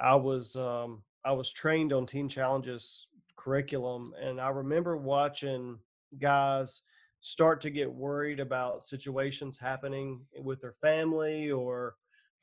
I 0.00 0.14
was 0.14 0.56
um, 0.56 1.02
I 1.24 1.32
was 1.32 1.50
trained 1.52 1.92
on 1.92 2.06
Teen 2.06 2.28
Challenges 2.28 3.08
curriculum, 3.36 4.14
and 4.20 4.40
I 4.40 4.48
remember 4.48 4.96
watching 4.96 5.78
guys 6.18 6.82
start 7.20 7.60
to 7.60 7.70
get 7.70 7.90
worried 7.90 8.40
about 8.40 8.82
situations 8.82 9.58
happening 9.58 10.20
with 10.42 10.60
their 10.60 10.74
family 10.80 11.50
or 11.50 11.94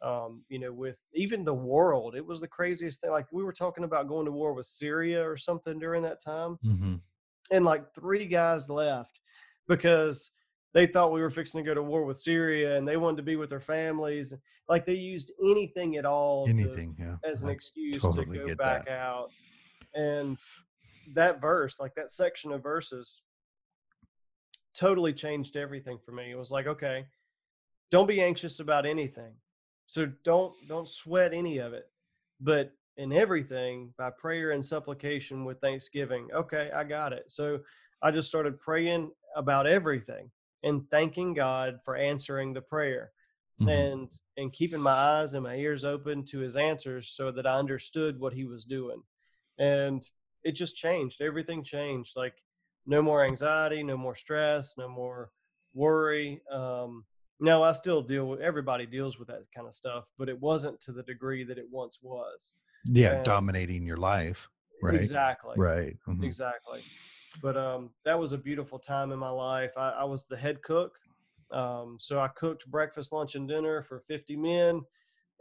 um, 0.02 0.42
you 0.48 0.58
know 0.60 0.72
with 0.72 1.00
even 1.14 1.44
the 1.44 1.54
world 1.54 2.16
it 2.16 2.26
was 2.26 2.40
the 2.40 2.48
craziest 2.48 3.02
thing 3.02 3.12
like 3.12 3.26
we 3.34 3.44
were 3.44 3.52
talking 3.52 3.84
about 3.84 4.08
going 4.08 4.26
to 4.26 4.32
war 4.32 4.54
with 4.54 4.66
syria 4.66 5.22
or 5.28 5.36
something 5.36 5.78
during 5.78 6.02
that 6.04 6.22
time 6.24 6.58
Mm-hmm. 6.66 6.96
and 7.52 7.66
like 7.66 7.94
three 7.94 8.26
guys 8.26 8.70
left 8.70 9.20
because 9.68 10.32
they 10.74 10.88
thought 10.88 11.12
we 11.12 11.20
were 11.22 11.30
fixing 11.30 11.62
to 11.64 11.68
go 11.70 11.74
to 11.74 11.84
war 11.84 12.06
with 12.06 12.16
syria 12.18 12.78
and 12.78 12.88
they 12.88 12.96
wanted 12.96 13.18
to 13.18 13.24
be 13.24 13.36
with 13.36 13.50
their 13.50 13.60
families 13.60 14.34
like 14.70 14.86
they 14.86 14.94
used 14.94 15.34
anything 15.44 15.98
at 15.98 16.06
all 16.06 16.46
to- 16.46 16.52
Anything, 16.52 16.96
yeah. 16.98 17.16
as 17.26 17.44
an 17.44 17.50
I 17.50 17.54
excuse 17.54 18.02
totally 18.02 18.38
to 18.38 18.46
go 18.50 18.56
back 18.56 18.86
that. 18.86 18.92
out. 18.94 19.32
And 19.96 20.38
that 21.16 21.42
verse, 21.42 21.80
like 21.80 21.96
that 21.96 22.12
section 22.12 22.52
of 22.52 22.62
verses, 22.62 23.22
totally 24.74 25.14
changed 25.14 25.56
everything 25.56 26.00
for 26.04 26.12
me. 26.12 26.32
It 26.32 26.38
was 26.38 26.52
like, 26.52 26.68
okay, 26.68 27.06
don't 27.92 28.08
be 28.08 28.22
anxious 28.22 28.60
about 28.60 28.86
anything. 28.86 29.34
So 29.86 30.12
don't 30.24 30.54
don't 30.68 30.88
sweat 30.88 31.34
any 31.34 31.58
of 31.58 31.74
it. 31.74 31.90
But 32.40 32.72
in 32.98 33.12
everything, 33.14 33.94
by 33.98 34.10
prayer 34.12 34.52
and 34.52 34.66
supplication 34.66 35.46
with 35.46 35.60
thanksgiving, 35.62 36.30
okay, 36.34 36.70
I 36.76 36.84
got 36.84 37.14
it. 37.14 37.32
So 37.32 37.60
I 38.02 38.12
just 38.12 38.28
started 38.28 38.60
praying 38.60 39.12
about 39.36 39.68
everything 39.68 40.32
and 40.64 40.90
thanking 40.90 41.34
God 41.34 41.80
for 41.86 41.96
answering 41.96 42.54
the 42.54 42.62
prayer 42.62 43.12
Mhm. 43.62 43.70
and 43.70 44.20
and 44.38 44.54
keeping 44.54 44.82
my 44.82 44.92
eyes 44.92 45.34
and 45.34 45.44
my 45.44 45.56
ears 45.56 45.84
open 45.84 46.24
to 46.26 46.40
his 46.40 46.56
answers 46.56 47.10
so 47.10 47.32
that 47.32 47.46
I 47.46 47.58
understood 47.58 48.20
what 48.20 48.34
he 48.34 48.46
was 48.46 48.64
doing. 48.66 49.04
And 49.58 50.02
it 50.44 50.54
just 50.54 50.78
changed. 50.78 51.22
Everything 51.22 51.64
changed. 51.64 52.16
Like 52.16 52.36
no 52.86 53.02
more 53.02 53.24
anxiety, 53.24 53.84
no 53.84 53.98
more 53.98 54.16
stress, 54.16 54.76
no 54.78 54.88
more 54.90 55.32
worry. 55.74 56.42
Um 56.52 57.06
no, 57.42 57.64
I 57.64 57.72
still 57.72 58.02
deal 58.02 58.26
with 58.28 58.42
everybody 58.42 58.86
deals 58.86 59.18
with 59.18 59.30
that 59.30 59.44
kind 59.56 59.66
of 59.66 59.74
stuff, 59.74 60.04
but 60.18 60.28
it 60.28 60.38
wasn't 60.40 60.82
to 60.82 60.92
the 60.92 61.04
degree 61.04 61.46
that 61.46 61.58
it 61.58 61.68
once 61.72 62.00
was. 62.02 62.52
yeah, 62.86 63.14
and- 63.16 63.26
dominating 63.26 63.86
your 63.86 63.98
life. 63.98 64.50
Right. 64.82 64.96
Exactly. 64.96 65.56
Right. 65.58 65.98
mhm. 66.08 66.24
Exactly. 66.24 66.82
But 67.42 67.56
um, 67.58 67.90
that 68.06 68.18
was 68.18 68.34
a 68.34 68.38
beautiful 68.38 68.80
time 68.80 69.12
in 69.12 69.20
my 69.20 69.30
life. 69.30 69.78
I, 69.78 69.90
I 69.90 70.04
was 70.06 70.26
the 70.26 70.38
head 70.38 70.62
cook. 70.62 70.98
Um, 71.52 71.98
so 72.00 72.20
I 72.20 72.28
cooked 72.30 72.66
breakfast, 72.70 73.12
lunch, 73.12 73.36
and 73.36 73.48
dinner 73.48 73.84
for 73.84 74.00
50 74.00 74.36
men. 74.36 74.82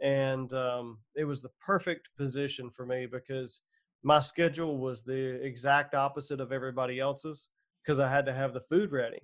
And 0.01 0.51
um, 0.53 0.99
it 1.15 1.23
was 1.25 1.41
the 1.41 1.51
perfect 1.65 2.09
position 2.17 2.69
for 2.69 2.85
me 2.85 3.05
because 3.05 3.61
my 4.03 4.19
schedule 4.19 4.77
was 4.77 5.03
the 5.03 5.43
exact 5.43 5.93
opposite 5.93 6.39
of 6.39 6.51
everybody 6.51 6.99
else's 6.99 7.49
because 7.83 7.99
I 7.99 8.09
had 8.09 8.25
to 8.25 8.33
have 8.33 8.53
the 8.53 8.61
food 8.61 8.91
ready. 8.91 9.21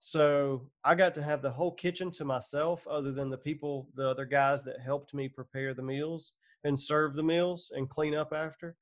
So 0.00 0.68
I 0.84 0.94
got 0.94 1.14
to 1.14 1.22
have 1.22 1.40
the 1.40 1.50
whole 1.50 1.72
kitchen 1.72 2.10
to 2.12 2.24
myself, 2.24 2.86
other 2.86 3.12
than 3.12 3.30
the 3.30 3.38
people, 3.38 3.88
the 3.94 4.08
other 4.08 4.26
guys 4.26 4.62
that 4.64 4.80
helped 4.80 5.14
me 5.14 5.28
prepare 5.28 5.72
the 5.72 5.82
meals 5.82 6.32
and 6.64 6.78
serve 6.78 7.14
the 7.14 7.22
meals 7.22 7.72
and 7.74 7.88
clean 7.88 8.14
up 8.14 8.32
after 8.32 8.76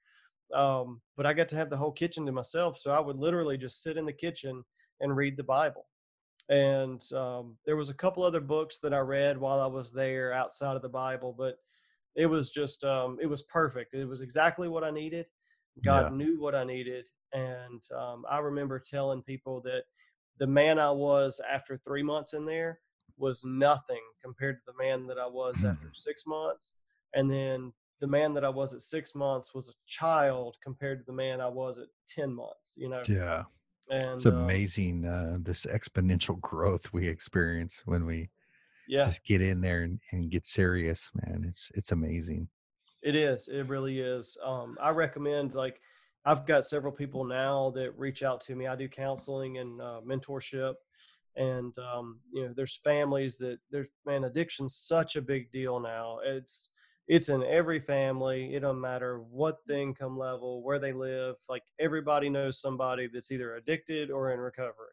um, 0.52 1.00
but 1.16 1.26
I 1.26 1.32
got 1.32 1.48
to 1.48 1.56
have 1.56 1.70
the 1.70 1.76
whole 1.76 1.92
kitchen 1.92 2.26
to 2.26 2.32
myself. 2.32 2.78
So 2.78 2.90
I 2.90 3.00
would 3.00 3.16
literally 3.16 3.56
just 3.56 3.82
sit 3.82 3.96
in 3.96 4.06
the 4.06 4.12
kitchen 4.12 4.64
and 5.00 5.16
read 5.16 5.36
the 5.36 5.42
Bible. 5.42 5.86
And 6.48 7.02
um, 7.14 7.56
there 7.64 7.76
was 7.76 7.88
a 7.88 7.94
couple 7.94 8.22
other 8.22 8.40
books 8.40 8.78
that 8.78 8.92
I 8.92 8.98
read 8.98 9.38
while 9.38 9.60
I 9.60 9.66
was 9.66 9.92
there 9.92 10.32
outside 10.32 10.76
of 10.76 10.82
the 10.82 10.88
Bible, 10.88 11.34
but 11.36 11.56
it 12.16 12.26
was 12.26 12.50
just 12.50 12.84
um, 12.84 13.18
it 13.20 13.26
was 13.26 13.42
perfect. 13.44 13.94
It 13.94 14.04
was 14.06 14.20
exactly 14.20 14.68
what 14.68 14.84
I 14.84 14.90
needed. 14.90 15.26
God 15.84 16.06
Yeah. 16.06 16.10
knew 16.10 16.40
what 16.40 16.54
I 16.54 16.64
needed, 16.64 17.08
and 17.32 17.82
um, 17.96 18.24
I 18.30 18.38
remember 18.38 18.78
telling 18.78 19.22
people 19.22 19.60
that 19.62 19.84
the 20.38 20.46
man 20.46 20.78
I 20.78 20.90
was 20.90 21.40
after 21.50 21.76
three 21.78 22.02
months 22.02 22.34
in 22.34 22.44
there 22.44 22.80
was 23.16 23.42
nothing 23.44 24.00
compared 24.22 24.56
to 24.56 24.72
the 24.72 24.82
man 24.82 25.06
that 25.06 25.18
I 25.18 25.26
was 25.26 25.64
after 25.64 25.88
six 25.92 26.26
months, 26.26 26.76
and 27.14 27.30
then 27.30 27.72
the 28.00 28.06
man 28.06 28.34
that 28.34 28.44
I 28.44 28.48
was 28.48 28.74
at 28.74 28.82
six 28.82 29.14
months 29.14 29.54
was 29.54 29.68
a 29.68 29.72
child 29.86 30.56
compared 30.62 30.98
to 31.00 31.04
the 31.06 31.12
man 31.12 31.40
I 31.40 31.48
was 31.48 31.78
at 31.78 31.86
ten 32.06 32.34
months. 32.34 32.74
You 32.76 32.88
know, 32.90 33.02
Yeah. 33.08 33.44
and 33.90 34.14
It's 34.16 34.26
um, 34.26 34.34
amazing 34.34 35.04
uh, 35.06 35.38
this 35.40 35.64
exponential 35.66 36.40
growth 36.40 36.92
we 36.92 37.08
experience 37.08 37.82
when 37.86 38.04
we 38.04 38.28
yeah, 38.88 39.04
just 39.04 39.24
get 39.24 39.40
in 39.40 39.60
there 39.60 39.82
and, 39.82 40.00
and 40.10 40.30
get 40.30 40.46
serious, 40.46 41.10
man. 41.14 41.44
It's 41.48 41.70
it's 41.74 41.92
amazing. 41.92 42.48
It 43.02 43.16
is. 43.16 43.48
It 43.48 43.66
really 43.68 44.00
is. 44.00 44.36
Um, 44.44 44.76
I 44.80 44.90
recommend 44.90 45.54
like 45.54 45.80
I've 46.24 46.46
got 46.46 46.64
several 46.64 46.92
people 46.92 47.24
now 47.24 47.70
that 47.74 47.98
reach 47.98 48.22
out 48.22 48.40
to 48.42 48.54
me. 48.54 48.66
I 48.66 48.76
do 48.76 48.88
counseling 48.88 49.58
and 49.58 49.80
uh, 49.80 50.00
mentorship, 50.06 50.74
and 51.36 51.76
um, 51.78 52.20
you 52.32 52.44
know, 52.44 52.52
there's 52.54 52.76
families 52.76 53.38
that 53.38 53.58
there's 53.70 53.88
man, 54.06 54.24
addiction's 54.24 54.76
such 54.76 55.16
a 55.16 55.22
big 55.22 55.50
deal 55.50 55.80
now. 55.80 56.18
It's 56.24 56.68
it's 57.08 57.28
in 57.28 57.42
every 57.42 57.80
family. 57.80 58.54
It 58.54 58.60
doesn't 58.60 58.80
matter 58.80 59.18
what 59.18 59.58
the 59.66 59.80
income 59.80 60.16
level, 60.16 60.62
where 60.62 60.78
they 60.78 60.92
live. 60.92 61.36
Like 61.48 61.64
everybody 61.80 62.30
knows 62.30 62.60
somebody 62.60 63.08
that's 63.12 63.32
either 63.32 63.56
addicted 63.56 64.10
or 64.10 64.32
in 64.32 64.38
recovery 64.38 64.92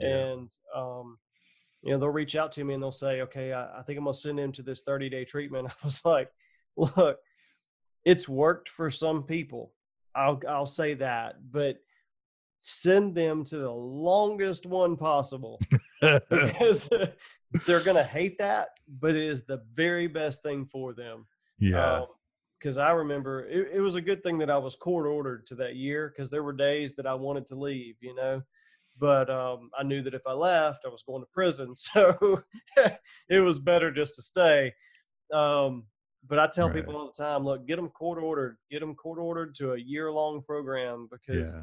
and 0.00 0.50
um, 0.74 1.18
you 1.86 1.92
know 1.92 1.98
they'll 1.98 2.08
reach 2.08 2.34
out 2.34 2.50
to 2.52 2.64
me 2.64 2.74
and 2.74 2.82
they'll 2.82 2.90
say 2.90 3.20
okay 3.22 3.52
I, 3.52 3.78
I 3.78 3.82
think 3.82 3.96
i'm 3.96 4.04
going 4.04 4.12
to 4.12 4.18
send 4.18 4.40
him 4.40 4.52
to 4.52 4.62
this 4.62 4.82
30 4.82 5.08
day 5.08 5.24
treatment. 5.24 5.68
I 5.70 5.84
was 5.84 6.04
like 6.04 6.30
look 6.76 7.18
it's 8.04 8.28
worked 8.28 8.68
for 8.68 8.90
some 8.90 9.22
people. 9.22 9.72
I'll 10.14 10.40
i'll 10.48 10.66
say 10.66 10.94
that 10.94 11.36
but 11.50 11.78
send 12.60 13.14
them 13.14 13.44
to 13.44 13.58
the 13.58 13.70
longest 13.70 14.66
one 14.66 14.96
possible. 14.96 15.60
Because 16.28 16.90
they're 17.66 17.80
going 17.80 17.96
to 17.96 18.04
hate 18.04 18.36
that 18.38 18.68
but 19.00 19.16
it 19.16 19.28
is 19.28 19.44
the 19.44 19.62
very 19.74 20.06
best 20.06 20.42
thing 20.42 20.66
for 20.66 20.92
them. 20.92 21.26
Yeah. 21.58 22.00
Um, 22.00 22.06
because 22.58 22.78
I 22.78 22.90
remember 22.90 23.46
it, 23.46 23.70
it 23.74 23.80
was 23.80 23.94
a 23.94 24.00
good 24.00 24.22
thing 24.22 24.38
that 24.38 24.50
I 24.50 24.58
was 24.58 24.76
court 24.76 25.06
ordered 25.06 25.46
to 25.46 25.54
that 25.56 25.76
year 25.76 26.12
because 26.14 26.30
there 26.30 26.42
were 26.42 26.52
days 26.52 26.94
that 26.96 27.06
I 27.06 27.14
wanted 27.14 27.46
to 27.48 27.54
leave, 27.54 27.96
you 28.00 28.14
know, 28.14 28.42
but 28.98 29.28
um, 29.30 29.70
I 29.78 29.82
knew 29.82 30.02
that 30.02 30.14
if 30.14 30.26
I 30.26 30.32
left, 30.32 30.84
I 30.84 30.88
was 30.88 31.02
going 31.02 31.22
to 31.22 31.28
prison, 31.32 31.74
so 31.76 32.42
it 33.28 33.40
was 33.40 33.58
better 33.58 33.90
just 33.90 34.16
to 34.16 34.22
stay. 34.22 34.74
Um, 35.32 35.86
but 36.28 36.38
I 36.38 36.46
tell 36.48 36.68
Right. 36.68 36.76
people 36.76 36.96
all 36.96 37.06
the 37.06 37.22
time, 37.22 37.44
look, 37.44 37.66
get 37.66 37.76
them 37.76 37.88
court 37.88 38.18
ordered, 38.22 38.56
get 38.70 38.80
them 38.80 38.94
court 38.94 39.18
ordered 39.18 39.54
to 39.56 39.72
a 39.72 39.78
year 39.78 40.10
long 40.10 40.42
program 40.42 41.08
because 41.10 41.56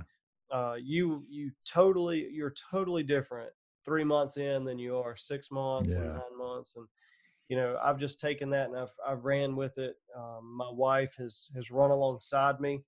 yeah. 0.52 0.58
uh, 0.58 0.76
you 0.76 1.26
you 1.30 1.52
totally 1.66 2.30
you're 2.32 2.54
totally 2.72 3.04
different 3.04 3.52
three 3.86 4.04
months 4.04 4.38
in 4.38 4.64
than 4.64 4.80
you 4.80 4.96
are 4.98 5.16
six 5.16 5.52
months 5.52 5.92
and 5.92 6.06
nine 6.06 6.38
months 6.38 6.76
and 6.78 6.88
you 7.50 7.58
know 7.58 7.78
i've 7.84 7.98
just 7.98 8.20
taken 8.20 8.50
that 8.50 8.70
and 8.70 8.78
i've, 8.78 8.94
I've 9.06 9.26
ran 9.26 9.56
with 9.56 9.78
it 9.78 9.98
um, 10.16 10.56
my 10.56 10.70
wife 10.72 11.16
has 11.18 11.50
has 11.56 11.70
run 11.70 11.92
alongside 11.92 12.60
me 12.62 12.82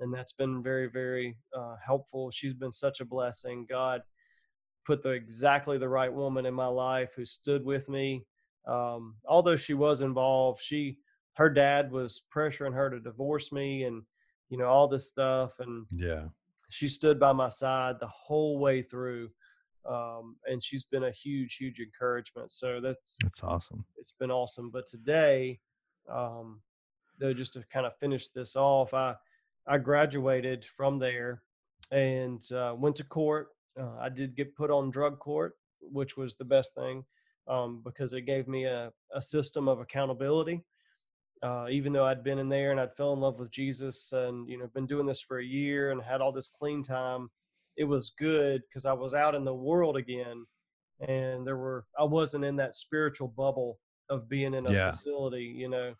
and 0.00 0.12
that's 0.12 0.32
been 0.32 0.62
very 0.62 0.88
very 0.88 1.36
uh, 1.56 1.76
helpful 1.84 2.30
she's 2.30 2.54
been 2.54 2.72
such 2.72 3.00
a 3.00 3.04
blessing 3.04 3.66
god 3.68 4.02
put 4.86 5.02
the 5.02 5.10
exactly 5.10 5.78
the 5.78 5.88
right 5.88 6.12
woman 6.12 6.46
in 6.46 6.54
my 6.54 6.66
life 6.66 7.12
who 7.16 7.24
stood 7.24 7.64
with 7.64 7.88
me 7.88 8.24
um, 8.66 9.14
although 9.26 9.56
she 9.56 9.74
was 9.74 10.00
involved 10.02 10.60
she 10.60 10.98
her 11.34 11.50
dad 11.50 11.90
was 11.90 12.22
pressuring 12.34 12.74
her 12.74 12.88
to 12.90 13.00
divorce 13.00 13.52
me 13.52 13.84
and 13.84 14.02
you 14.48 14.58
know 14.58 14.66
all 14.66 14.88
this 14.88 15.08
stuff 15.08 15.54
and 15.60 15.86
Yeah. 15.90 16.24
she 16.70 16.88
stood 16.88 17.18
by 17.18 17.32
my 17.32 17.48
side 17.48 17.96
the 18.00 18.06
whole 18.08 18.58
way 18.58 18.82
through 18.82 19.30
um, 19.86 20.36
and 20.46 20.62
she's 20.62 20.84
been 20.84 21.04
a 21.04 21.10
huge 21.10 21.56
huge 21.56 21.78
encouragement 21.80 22.50
so 22.50 22.80
that's 22.80 23.18
That's 23.22 23.42
awesome. 23.42 23.84
it's 23.96 24.12
been 24.12 24.30
awesome 24.30 24.70
but 24.70 24.86
today 24.86 25.60
um, 26.10 26.60
though 27.18 27.32
just 27.34 27.52
to 27.54 27.64
kind 27.70 27.86
of 27.86 27.96
finish 27.98 28.28
this 28.30 28.56
off 28.56 28.92
i 28.94 29.14
i 29.66 29.78
graduated 29.78 30.64
from 30.64 30.98
there 30.98 31.42
and 31.90 32.50
uh, 32.52 32.74
went 32.76 32.96
to 32.96 33.04
court 33.04 33.48
uh, 33.80 33.96
i 34.00 34.08
did 34.08 34.36
get 34.36 34.54
put 34.56 34.70
on 34.70 34.90
drug 34.90 35.18
court 35.18 35.54
which 35.80 36.16
was 36.16 36.34
the 36.36 36.44
best 36.44 36.74
thing 36.74 37.04
um, 37.46 37.82
because 37.84 38.14
it 38.14 38.22
gave 38.22 38.48
me 38.48 38.64
a, 38.64 38.90
a 39.14 39.20
system 39.20 39.68
of 39.68 39.80
accountability 39.80 40.62
uh, 41.42 41.66
even 41.70 41.92
though 41.92 42.06
I'd 42.06 42.24
been 42.24 42.38
in 42.38 42.48
there 42.48 42.70
and 42.70 42.80
I'd 42.80 42.96
fell 42.96 43.12
in 43.12 43.20
love 43.20 43.38
with 43.38 43.50
Jesus 43.50 44.12
and 44.12 44.48
you 44.48 44.58
know 44.58 44.66
been 44.68 44.86
doing 44.86 45.04
this 45.06 45.20
for 45.20 45.38
a 45.38 45.44
year 45.44 45.90
and 45.90 46.00
had 46.00 46.22
all 46.22 46.32
this 46.32 46.48
clean 46.48 46.82
time, 46.82 47.30
it 47.76 47.84
was 47.84 48.14
good 48.18 48.62
because 48.66 48.86
I 48.86 48.94
was 48.94 49.12
out 49.12 49.34
in 49.34 49.44
the 49.44 49.54
world 49.54 49.96
again, 49.98 50.46
and 51.00 51.46
there 51.46 51.58
were 51.58 51.84
I 51.98 52.04
wasn't 52.04 52.46
in 52.46 52.56
that 52.56 52.74
spiritual 52.74 53.28
bubble 53.28 53.78
of 54.08 54.26
being 54.28 54.54
in 54.54 54.64
a 54.66 54.72
Yeah. 54.72 54.90
facility, 54.90 55.44
you 55.44 55.68
know. 55.68 55.94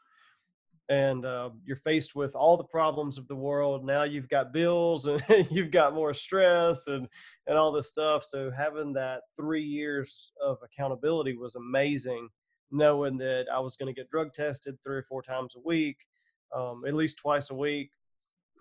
And 0.90 1.24
uh, 1.24 1.50
you're 1.64 1.76
faced 1.76 2.14
with 2.14 2.34
all 2.34 2.58
the 2.58 2.64
problems 2.64 3.16
of 3.16 3.26
the 3.26 3.34
world. 3.34 3.86
Now 3.86 4.02
you've 4.02 4.28
got 4.28 4.52
bills 4.52 5.06
and 5.06 5.22
you've 5.50 5.70
got 5.70 5.94
more 5.94 6.12
stress 6.12 6.86
and 6.88 7.08
and 7.46 7.56
all 7.56 7.72
this 7.72 7.88
stuff. 7.88 8.24
So 8.24 8.50
having 8.50 8.92
that 8.94 9.22
three 9.36 9.64
years 9.64 10.32
of 10.44 10.58
accountability 10.62 11.36
was 11.36 11.54
amazing. 11.54 12.28
Knowing 12.70 13.16
that 13.18 13.46
I 13.52 13.60
was 13.60 13.76
going 13.76 13.94
to 13.94 13.98
get 13.98 14.10
drug 14.10 14.32
tested 14.32 14.76
three 14.82 14.96
or 14.96 15.06
four 15.08 15.22
times 15.22 15.54
a 15.54 15.60
week, 15.64 15.96
um, 16.54 16.82
at 16.86 16.94
least 16.94 17.18
twice 17.18 17.50
a 17.50 17.54
week, 17.54 17.90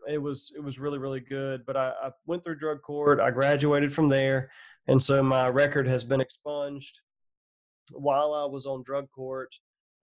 it 0.07 0.17
was 0.17 0.51
it 0.55 0.63
was 0.63 0.79
really 0.79 0.97
really 0.97 1.19
good. 1.19 1.65
But 1.65 1.77
I, 1.77 1.93
I 2.01 2.11
went 2.25 2.43
through 2.43 2.57
drug 2.57 2.81
court. 2.81 3.19
I 3.19 3.31
graduated 3.31 3.93
from 3.93 4.07
there, 4.07 4.51
and 4.87 5.01
so 5.01 5.21
my 5.23 5.49
record 5.49 5.87
has 5.87 6.03
been 6.03 6.21
expunged. 6.21 7.01
While 7.91 8.33
I 8.33 8.45
was 8.45 8.65
on 8.65 8.83
drug 8.83 9.09
court, 9.11 9.53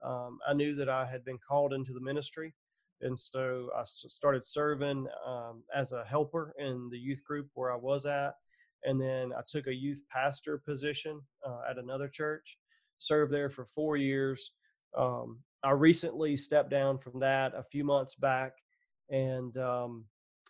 um, 0.03 0.39
I 0.47 0.55
knew 0.55 0.75
that 0.77 0.89
I 0.89 1.07
had 1.07 1.25
been 1.25 1.39
called 1.39 1.73
into 1.73 1.93
the 1.93 2.01
ministry, 2.01 2.55
and 3.01 3.19
so 3.19 3.71
I 3.77 3.83
started 3.85 4.45
serving 4.45 5.07
um, 5.27 5.63
as 5.75 5.93
a 5.93 6.05
helper 6.05 6.55
in 6.59 6.89
the 6.91 6.99
youth 6.99 7.25
group 7.25 7.49
where 7.55 7.73
I 7.73 7.77
was 7.77 8.07
at, 8.07 8.35
and 8.85 9.01
then 9.01 9.33
I 9.37 9.43
took 9.47 9.67
a 9.67 9.75
youth 9.75 10.03
pastor 10.11 10.59
position 10.59 11.21
uh, 11.47 11.61
at 11.69 11.79
another 11.79 12.09
church. 12.09 12.59
Served 12.99 13.33
there 13.33 13.49
for 13.49 13.67
four 13.75 13.97
years. 13.97 14.53
Um, 14.97 15.39
I 15.63 15.71
recently 15.71 16.37
stepped 16.37 16.71
down 16.71 16.99
from 16.99 17.21
that 17.21 17.55
a 17.55 17.63
few 17.63 17.85
months 17.85 18.15
back, 18.15 18.53
and 19.11 19.57
um, 19.57 20.05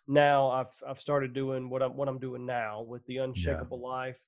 now 0.07 0.49
I've 0.49 0.73
I've 0.87 0.99
started 0.99 1.33
doing 1.33 1.69
what 1.69 1.81
I'm 1.81 1.95
what 1.95 2.07
I'm 2.07 2.19
doing 2.19 2.45
now 2.45 2.81
with 2.81 3.05
the 3.05 3.17
Unshakable 3.17 3.79
Life. 3.81 4.19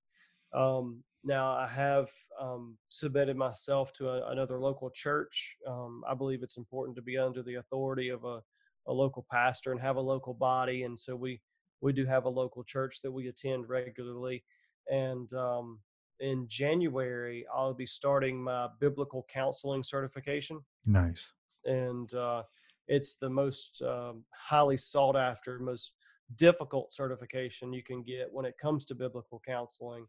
Um, 0.53 1.03
now 1.23 1.53
I 1.53 1.67
have 1.67 2.09
um, 2.39 2.77
submitted 2.89 3.37
myself 3.37 3.93
to 3.93 4.09
a, 4.09 4.31
another 4.31 4.59
local 4.59 4.89
church. 4.89 5.57
Um, 5.67 6.03
I 6.07 6.13
believe 6.13 6.43
it's 6.43 6.57
important 6.57 6.95
to 6.97 7.01
be 7.01 7.17
under 7.17 7.43
the 7.43 7.55
authority 7.55 8.09
of 8.09 8.23
a, 8.25 8.41
a 8.87 8.93
local 8.93 9.25
pastor 9.31 9.71
and 9.71 9.79
have 9.81 9.95
a 9.95 10.01
local 10.01 10.33
body, 10.33 10.83
and 10.83 10.99
so 10.99 11.15
we 11.15 11.41
we 11.81 11.93
do 11.93 12.05
have 12.05 12.25
a 12.25 12.29
local 12.29 12.63
church 12.63 13.01
that 13.01 13.11
we 13.11 13.27
attend 13.27 13.67
regularly. 13.67 14.43
And 14.89 15.31
um, 15.33 15.79
in 16.19 16.45
January, 16.47 17.45
I'll 17.53 17.73
be 17.73 17.85
starting 17.85 18.41
my 18.41 18.67
biblical 18.79 19.25
counseling 19.31 19.83
certification 19.83 20.61
Nice. 20.85 21.33
and 21.65 22.13
uh, 22.13 22.43
it's 22.87 23.15
the 23.15 23.29
most 23.29 23.81
um, 23.81 24.23
highly 24.31 24.77
sought 24.77 25.15
after, 25.15 25.59
most 25.59 25.93
difficult 26.37 26.91
certification 26.91 27.73
you 27.73 27.83
can 27.83 28.03
get 28.03 28.27
when 28.31 28.45
it 28.45 28.57
comes 28.57 28.85
to 28.85 28.95
biblical 28.95 29.41
counseling. 29.45 30.05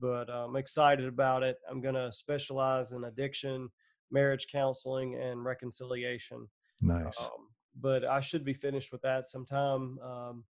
But 0.00 0.30
uh, 0.30 0.46
I'm 0.46 0.56
excited 0.56 1.06
about 1.06 1.42
it. 1.42 1.56
I'm 1.70 1.80
going 1.80 1.94
to 1.94 2.12
specialize 2.12 2.92
in 2.92 3.04
addiction, 3.04 3.68
marriage 4.10 4.46
counseling, 4.50 5.14
and 5.16 5.44
reconciliation. 5.44 6.48
Nice. 6.82 7.20
Um, 7.20 7.48
but 7.80 8.04
I 8.04 8.20
should 8.20 8.44
be 8.44 8.54
finished 8.54 8.92
with 8.92 9.02
that 9.02 9.28
sometime, 9.28 9.98
um, 10.00 10.44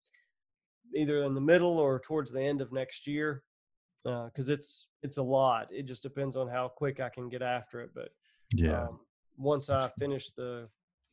either 0.95 1.25
in 1.25 1.35
the 1.35 1.41
middle 1.41 1.79
or 1.79 1.99
towards 1.99 2.31
the 2.31 2.43
end 2.43 2.61
of 2.61 2.73
next 2.73 3.07
year, 3.07 3.43
because 4.05 4.49
it's 4.49 4.89
it's 5.03 5.19
a 5.19 5.23
lot. 5.23 5.69
It 5.73 5.87
just 5.87 6.03
depends 6.03 6.37
on 6.37 6.49
how 6.49 6.69
quick 6.69 7.01
I 7.01 7.09
can 7.09 7.29
get 7.29 7.43
after 7.43 7.81
it. 7.81 7.91
But 7.95 8.11
yeah. 8.55 8.83
um, 8.83 9.01
once 9.37 9.71
I 9.71 9.91
finish 9.99 10.31
the 10.31 10.69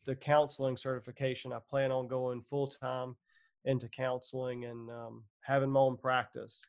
the 0.06 0.16
counseling 0.16 0.78
certification, 0.78 1.54
I 1.54 1.60
plan 1.70 1.92
on 1.92 2.08
going 2.08 2.42
full 2.42 2.68
time 2.68 3.16
into 3.66 3.88
counseling 3.88 4.66
and 4.66 4.90
um, 4.90 5.24
having 5.42 5.70
my 5.70 5.80
own 5.80 5.98
practice. 5.98 6.68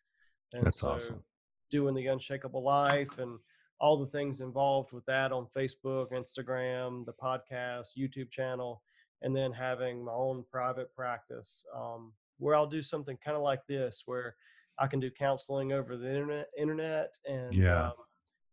And 0.54 0.64
That's 0.64 0.80
so 0.80 0.88
awesome. 0.88 1.22
Doing 1.70 1.94
the 1.94 2.06
Unshakable 2.06 2.62
Life 2.62 3.18
and 3.18 3.38
all 3.80 3.96
the 3.98 4.06
things 4.06 4.40
involved 4.40 4.92
with 4.92 5.04
that 5.06 5.32
on 5.32 5.46
Facebook, 5.56 6.12
Instagram, 6.12 7.04
the 7.04 7.12
podcast, 7.12 7.96
YouTube 7.98 8.30
channel, 8.30 8.82
and 9.22 9.34
then 9.34 9.52
having 9.52 10.04
my 10.04 10.12
own 10.12 10.44
private 10.50 10.94
practice 10.94 11.64
um, 11.74 12.12
where 12.38 12.54
I'll 12.54 12.66
do 12.66 12.82
something 12.82 13.16
kind 13.24 13.36
of 13.36 13.42
like 13.42 13.66
this, 13.66 14.02
where 14.06 14.36
I 14.78 14.86
can 14.86 15.00
do 15.00 15.10
counseling 15.10 15.72
over 15.72 15.96
the 15.96 16.08
internet, 16.08 16.48
internet, 16.58 17.18
and 17.28 17.54
Yeah. 17.54 17.86
um, 17.86 17.92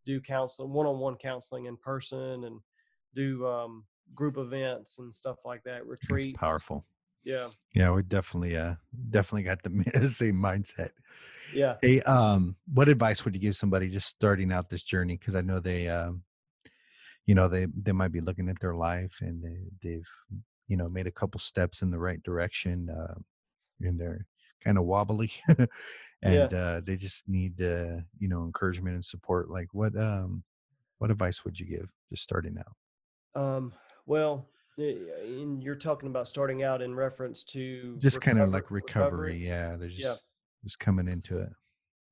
do 0.06 0.20
counseling, 0.20 0.72
one-on-one 0.72 1.16
counseling 1.18 1.66
in 1.66 1.78
person, 1.78 2.46
and 2.46 2.60
do 3.14 3.46
um, 3.48 3.86
group 4.16 4.38
events 4.38 4.98
and 5.00 5.14
stuff 5.14 5.38
like 5.46 5.64
that, 5.64 5.80
That's 5.88 6.02
retreats. 6.10 6.38
powerful. 6.40 6.84
Yeah, 7.24 7.52
Yeah, 7.74 7.92
we 7.92 8.04
definitely 8.04 8.58
uh 8.58 8.76
definitely 9.10 9.44
got 9.44 9.64
the 9.64 10.08
same 10.14 10.36
mindset. 10.36 10.92
yeah. 11.52 11.78
Hey, 11.82 12.02
um, 12.02 12.58
what 12.74 12.90
advice 12.90 13.26
would 13.26 13.36
you 13.36 13.42
give 13.42 13.56
somebody 13.56 13.90
just 13.90 14.08
starting 14.08 14.52
out 14.52 14.70
this 14.70 14.84
journey? 14.84 15.18
Because 15.18 15.36
I 15.36 15.42
know 15.42 15.60
they, 15.60 15.90
um, 15.90 16.24
you 17.26 17.36
know, 17.36 17.48
they 17.48 17.68
they 17.68 17.92
might 17.92 18.12
be 18.12 18.22
looking 18.22 18.50
at 18.50 18.60
their 18.60 18.76
life 18.76 19.20
and 19.22 19.44
they, 19.44 19.60
they've, 19.82 20.10
you 20.68 20.78
know, 20.78 20.90
made 20.90 21.08
a 21.08 21.12
couple 21.12 21.40
steps 21.40 21.82
in 21.82 21.92
the 21.92 22.00
right 22.00 22.22
direction, 22.24 22.90
uh, 22.90 23.16
and 23.82 24.00
they're 24.00 24.28
kind 24.64 24.78
of 24.78 24.86
wobbly, 24.86 25.32
and 26.24 26.54
uh, 26.54 26.82
they 26.86 26.98
just 26.98 27.28
need, 27.30 27.62
uh, 27.62 27.98
you 28.20 28.28
know, 28.30 28.44
encouragement 28.46 28.96
and 28.96 29.06
support. 29.06 29.50
Like, 29.50 29.74
what, 29.74 29.98
um, 29.98 30.44
what 31.00 31.12
advice 31.12 31.46
would 31.46 31.60
you 31.60 31.66
give 31.68 31.90
just 32.10 32.24
starting 32.24 32.58
out? 32.60 32.76
Um, 33.36 33.74
well, 34.06 34.46
and 34.78 35.62
you're 35.64 35.76
talking 35.76 36.10
about 36.10 36.28
starting 36.28 36.64
out 36.64 36.82
in 36.82 36.96
reference 36.96 37.44
to 37.46 37.98
Just 38.00 38.22
kind 38.22 38.40
of 38.40 38.54
recover- 38.54 38.54
like 38.54 38.72
recovery. 38.72 39.46
Yeah, 39.48 39.76
they're 39.78 39.90
just 39.90 40.02
Yeah. 40.02 40.16
just 40.64 40.80
coming 40.80 41.08
into 41.08 41.40
it. 41.40 41.50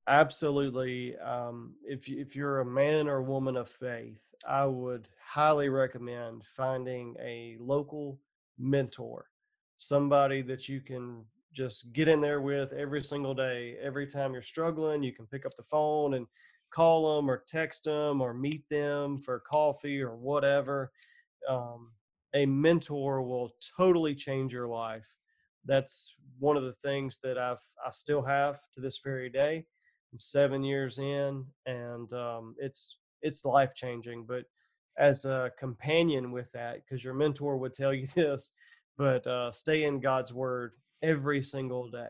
Absolutely. 0.07 1.15
Um, 1.17 1.75
if 1.83 2.09
you- 2.09 2.19
if 2.19 2.35
you're 2.35 2.59
a 2.61 2.65
man 2.65 3.07
or 3.07 3.21
woman 3.21 3.55
of 3.55 3.69
faith, 3.69 4.21
I 4.47 4.65
would 4.65 5.09
highly 5.23 5.69
recommend 5.69 6.43
finding 6.45 7.15
a 7.19 7.57
local 7.59 8.19
mentor, 8.57 9.29
somebody 9.77 10.41
that 10.43 10.67
you 10.67 10.81
can 10.81 11.25
just 11.51 11.93
get 11.93 12.07
in 12.07 12.21
there 12.21 12.41
with 12.41 12.73
every 12.73 13.03
single 13.03 13.33
day. 13.33 13.77
Every 13.77 14.07
time 14.07 14.33
you're 14.33 14.41
struggling, 14.41 15.03
you 15.03 15.13
can 15.13 15.27
pick 15.27 15.45
up 15.45 15.53
the 15.55 15.63
phone 15.63 16.15
and 16.15 16.27
call 16.71 17.15
them 17.17 17.29
or 17.29 17.43
text 17.47 17.83
them 17.85 18.21
or 18.21 18.33
meet 18.33 18.67
them 18.69 19.19
for 19.19 19.39
coffee 19.39 20.01
or 20.01 20.15
whatever. 20.15 20.91
Um, 21.47 21.93
a 22.33 22.45
mentor 22.45 23.21
will 23.21 23.51
totally 23.77 24.15
change 24.15 24.53
your 24.53 24.67
life. 24.67 25.07
That's 25.65 26.15
one 26.37 26.57
of 26.57 26.63
the 26.63 26.73
things 26.73 27.19
that 27.23 27.37
I've 27.37 27.63
I 27.85 27.89
still 27.91 28.21
have 28.21 28.59
to 28.73 28.81
this 28.81 28.99
very 29.03 29.29
day. 29.29 29.65
I'm 30.11 30.19
seven 30.19 30.63
years 30.63 30.99
in, 30.99 31.45
and 31.65 32.11
um, 32.13 32.55
it's 32.57 32.97
it's 33.21 33.45
life 33.45 33.73
changing. 33.75 34.25
But 34.25 34.45
as 34.97 35.25
a 35.25 35.51
companion 35.57 36.31
with 36.31 36.51
that, 36.53 36.81
because 36.83 37.03
your 37.03 37.13
mentor 37.13 37.57
would 37.57 37.73
tell 37.73 37.93
you 37.93 38.07
this, 38.15 38.51
but 38.97 39.25
uh, 39.27 39.51
stay 39.51 39.83
in 39.83 39.99
God's 39.99 40.33
Word 40.33 40.73
every 41.01 41.41
single 41.41 41.89
day, 41.89 42.09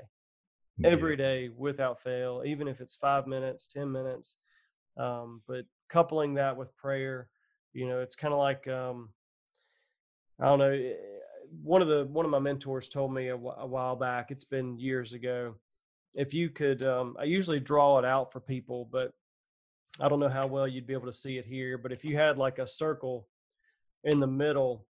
every 0.84 1.16
day 1.16 1.50
without 1.56 2.02
fail, 2.02 2.44
even 2.46 2.68
if 2.68 2.82
it's 2.82 2.96
five 2.96 3.28
minutes, 3.28 3.68
ten 3.68 3.92
minutes. 3.92 4.38
Um, 4.98 5.42
but 5.48 5.66
coupling 5.90 6.34
that 6.36 6.56
with 6.56 6.76
prayer, 6.76 7.30
you 7.74 7.88
know, 7.88 8.00
it's 8.00 8.16
kind 8.16 8.34
of 8.34 8.40
like 8.40 8.68
um, 8.68 9.10
I 10.40 10.46
don't 10.46 10.60
know. 10.60 10.72
eh, 10.72 10.94
One 11.64 11.82
of 11.82 11.88
the 11.88 12.06
one 12.06 12.26
of 12.26 12.32
my 12.32 12.40
mentors 12.40 12.90
told 12.90 13.14
me 13.14 13.28
a, 13.28 13.36
a 13.36 13.66
while 13.66 13.96
back. 13.96 14.32
It's 14.32 14.46
been 14.46 14.78
years 14.78 15.14
ago. 15.14 15.56
If 16.14 16.34
you 16.34 16.50
could, 16.50 16.86
um, 16.86 17.16
I 17.20 17.24
usually 17.26 17.60
draw 17.60 18.00
it 18.00 18.06
out 18.06 18.32
for 18.32 18.40
people, 18.40 18.88
but 18.92 19.12
I 20.00 20.08
don't 20.10 20.20
know 20.20 20.30
how 20.30 20.48
well 20.48 20.68
you'd 20.68 20.88
be 20.88 20.94
able 20.94 21.08
to 21.08 21.14
see 21.14 21.38
it 21.38 21.46
here. 21.46 21.78
But 21.78 21.92
if 21.92 22.04
you 22.06 22.16
had 22.18 22.38
like 22.38 22.60
a 22.60 22.68
circle 22.68 23.28
in 24.04 24.20
the 24.20 24.28
middle, 24.28 24.86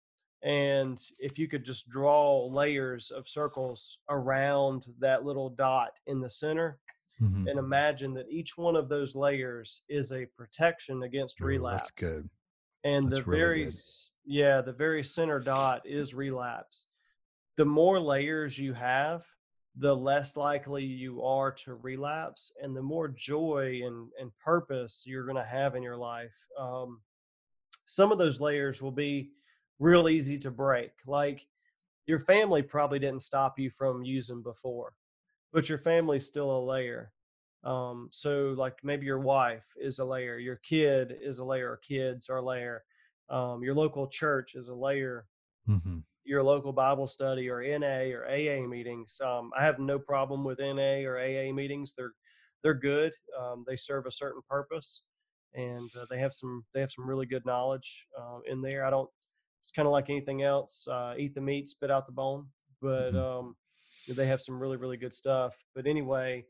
and 0.44 1.00
if 1.20 1.38
you 1.38 1.48
could 1.48 1.64
just 1.64 1.90
draw 1.90 2.46
layers 2.48 3.12
of 3.12 3.28
circles 3.30 4.00
around 4.10 4.88
that 5.00 5.24
little 5.24 5.50
dot 5.50 6.00
in 6.08 6.20
the 6.22 6.30
center, 6.30 6.80
Mhm. 7.22 7.50
and 7.50 7.58
imagine 7.60 8.14
that 8.16 8.30
each 8.30 8.58
one 8.58 8.76
of 8.76 8.90
those 8.90 9.16
layers 9.16 9.84
is 9.88 10.12
a 10.12 10.26
protection 10.26 11.04
against 11.04 11.40
Ooh, 11.40 11.46
relapse 11.46 11.84
That's 11.84 11.92
good. 11.92 12.30
and 12.84 13.10
That's 13.10 13.22
the 13.24 13.30
really 13.30 13.40
very 13.40 13.66
good. 13.66 13.74
Yeah 14.26 14.62
the 14.62 14.74
very 14.74 15.04
center 15.04 15.40
dot 15.40 15.86
is 15.86 16.14
relapse. 16.14 16.88
The 17.58 17.66
more 17.66 18.00
layers 18.00 18.60
you 18.60 18.74
have 18.74 19.26
the 19.78 19.96
less 19.96 20.38
likely 20.38 20.84
you 20.84 21.22
are 21.24 21.52
to 21.52 21.76
relapse 21.76 22.52
and 22.62 22.76
the 22.76 22.82
more 22.82 23.10
joy 23.10 23.82
and, 23.84 24.08
and 24.20 24.32
purpose 24.40 25.04
you're 25.06 25.26
going 25.26 25.36
to 25.36 25.44
have 25.44 25.76
in 25.76 25.84
your 25.84 25.98
life. 25.98 26.36
Um, 26.58 27.02
some 27.84 28.12
of 28.12 28.18
those 28.18 28.40
layers 28.40 28.82
will 28.82 28.92
be 28.92 29.32
real 29.80 30.08
easy 30.08 30.38
to 30.38 30.50
break 30.50 30.92
like 31.06 31.46
your 32.08 32.20
family 32.20 32.62
probably 32.62 33.00
didn't 33.00 33.22
stop 33.22 33.60
you 33.60 33.70
from 33.70 34.04
using 34.04 34.42
before 34.42 34.94
but 35.52 35.70
your 35.70 35.78
family's 35.78 36.26
still 36.26 36.52
a 36.52 36.66
layer. 36.66 37.12
Um, 37.64 38.10
so 38.12 38.54
like 38.58 38.78
maybe 38.84 39.06
your 39.06 39.20
wife 39.20 39.68
is 39.78 40.00
a 40.00 40.06
layer 40.06 40.38
your 40.38 40.58
kid 40.58 41.18
is 41.20 41.40
a 41.40 41.46
layer 41.46 41.72
or 41.72 41.78
kids 41.78 42.30
are 42.30 42.38
a 42.38 42.42
layer 42.46 42.84
um, 43.30 43.64
your 43.64 43.76
local 43.76 44.08
church 44.08 44.56
is 44.56 44.68
a 44.70 44.76
layer 44.76 45.28
hmm 45.68 46.00
your 46.24 46.42
local 46.44 46.74
bible 46.74 47.08
study 47.08 47.50
or 47.50 47.62
na 47.80 48.00
or 48.16 48.26
aa 48.28 48.68
meetings 48.68 49.20
um, 49.22 49.52
i 49.56 49.64
have 49.64 49.80
no 49.80 50.00
problem 50.00 50.44
with 50.44 50.60
na 50.60 51.04
or 51.06 51.18
aa 51.20 51.52
meetings 51.54 51.94
they're 51.96 52.14
they're 52.64 52.74
good 52.74 53.14
um, 53.40 53.64
they 53.68 53.76
serve 53.76 54.06
a 54.06 54.12
certain 54.12 54.42
purpose 54.50 55.04
and 55.54 55.90
uh, 55.96 56.06
they 56.10 56.20
have 56.20 56.34
some 56.34 56.66
they 56.74 56.80
have 56.82 56.92
some 56.92 57.08
really 57.08 57.26
good 57.28 57.46
knowledge 57.46 58.08
uh, 58.20 58.40
in 58.46 58.62
there. 58.62 58.84
I 58.86 58.90
don't. 58.90 59.10
It's 59.62 59.72
kind 59.72 59.88
of 59.88 59.94
like 59.94 60.10
anything 60.10 60.42
else. 60.42 60.86
Uh, 60.86 61.16
eat 61.18 61.34
the 61.34 61.40
meat, 61.40 61.70
spit 61.70 61.90
out 61.90 62.06
the 62.08 62.12
bone. 62.12 62.50
But 62.82 63.16
Mhm. 63.16 63.16
um, 63.16 63.56
they 64.08 64.28
have 64.28 64.42
some 64.42 64.60
really 64.60 64.76
really 64.78 64.98
good 64.98 65.14
stuff. 65.14 65.56
But 65.74 65.88
anyway, 65.88 66.46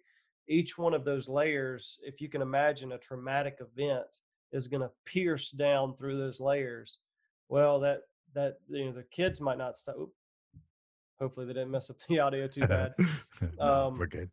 each 0.47 0.77
one 0.77 0.95
of 0.95 1.05
those 1.05 1.29
layers, 1.29 1.99
if 2.01 2.19
you 2.19 2.29
can 2.29 2.41
imagine 2.41 2.91
a 2.93 2.97
traumatic 2.97 3.57
event, 3.59 4.21
is 4.51 4.67
going 4.67 4.81
to 4.81 4.91
pierce 5.05 5.51
down 5.51 5.95
through 5.95 6.17
those 6.17 6.39
layers. 6.39 6.99
Well, 7.49 7.79
that 7.81 8.01
that 8.33 8.55
you 8.69 8.85
know 8.85 8.91
the 8.91 9.03
kids 9.03 9.39
might 9.41 9.57
not 9.57 9.77
stop. 9.77 9.95
Hopefully, 11.19 11.45
they 11.45 11.53
didn't 11.53 11.71
mess 11.71 11.89
up 11.89 11.97
the 12.09 12.19
audio 12.19 12.47
too 12.47 12.61
bad 12.67 12.93
No, 13.57 13.87
Um, 13.87 13.97
we're 13.99 14.07
good. 14.07 14.29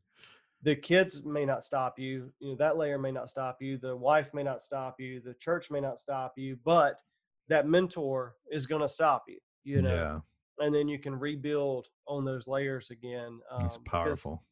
the 0.62 0.74
kids 0.76 1.24
may 1.24 1.44
not 1.44 1.64
stop 1.64 1.98
you 1.98 2.32
you 2.40 2.50
know 2.50 2.56
that 2.56 2.76
layer 2.76 2.98
may 2.98 3.10
not 3.12 3.28
stop 3.28 3.60
you 3.60 3.78
the 3.78 3.96
wife 3.96 4.32
may 4.32 4.42
not 4.44 4.62
stop 4.62 5.00
you 5.00 5.20
the 5.20 5.34
church 5.34 5.70
may 5.70 5.80
not 5.80 5.98
stop 5.98 6.34
you 6.36 6.56
but 6.64 7.00
that 7.48 7.66
mentor 7.66 8.36
is 8.50 8.64
going 8.66 8.80
to 8.80 8.88
stop 8.88 9.24
you 9.28 9.38
you 9.64 9.82
know 9.82 10.22
yeah, 10.58 10.64
and 10.64 10.72
then 10.74 10.86
you 10.88 10.98
can 11.00 11.18
rebuild 11.18 11.88
on 12.06 12.24
those 12.24 12.46
layers 12.48 12.90
again 12.90 13.40
um, 13.50 13.62
because 13.64 13.78
powerful. 13.84 14.42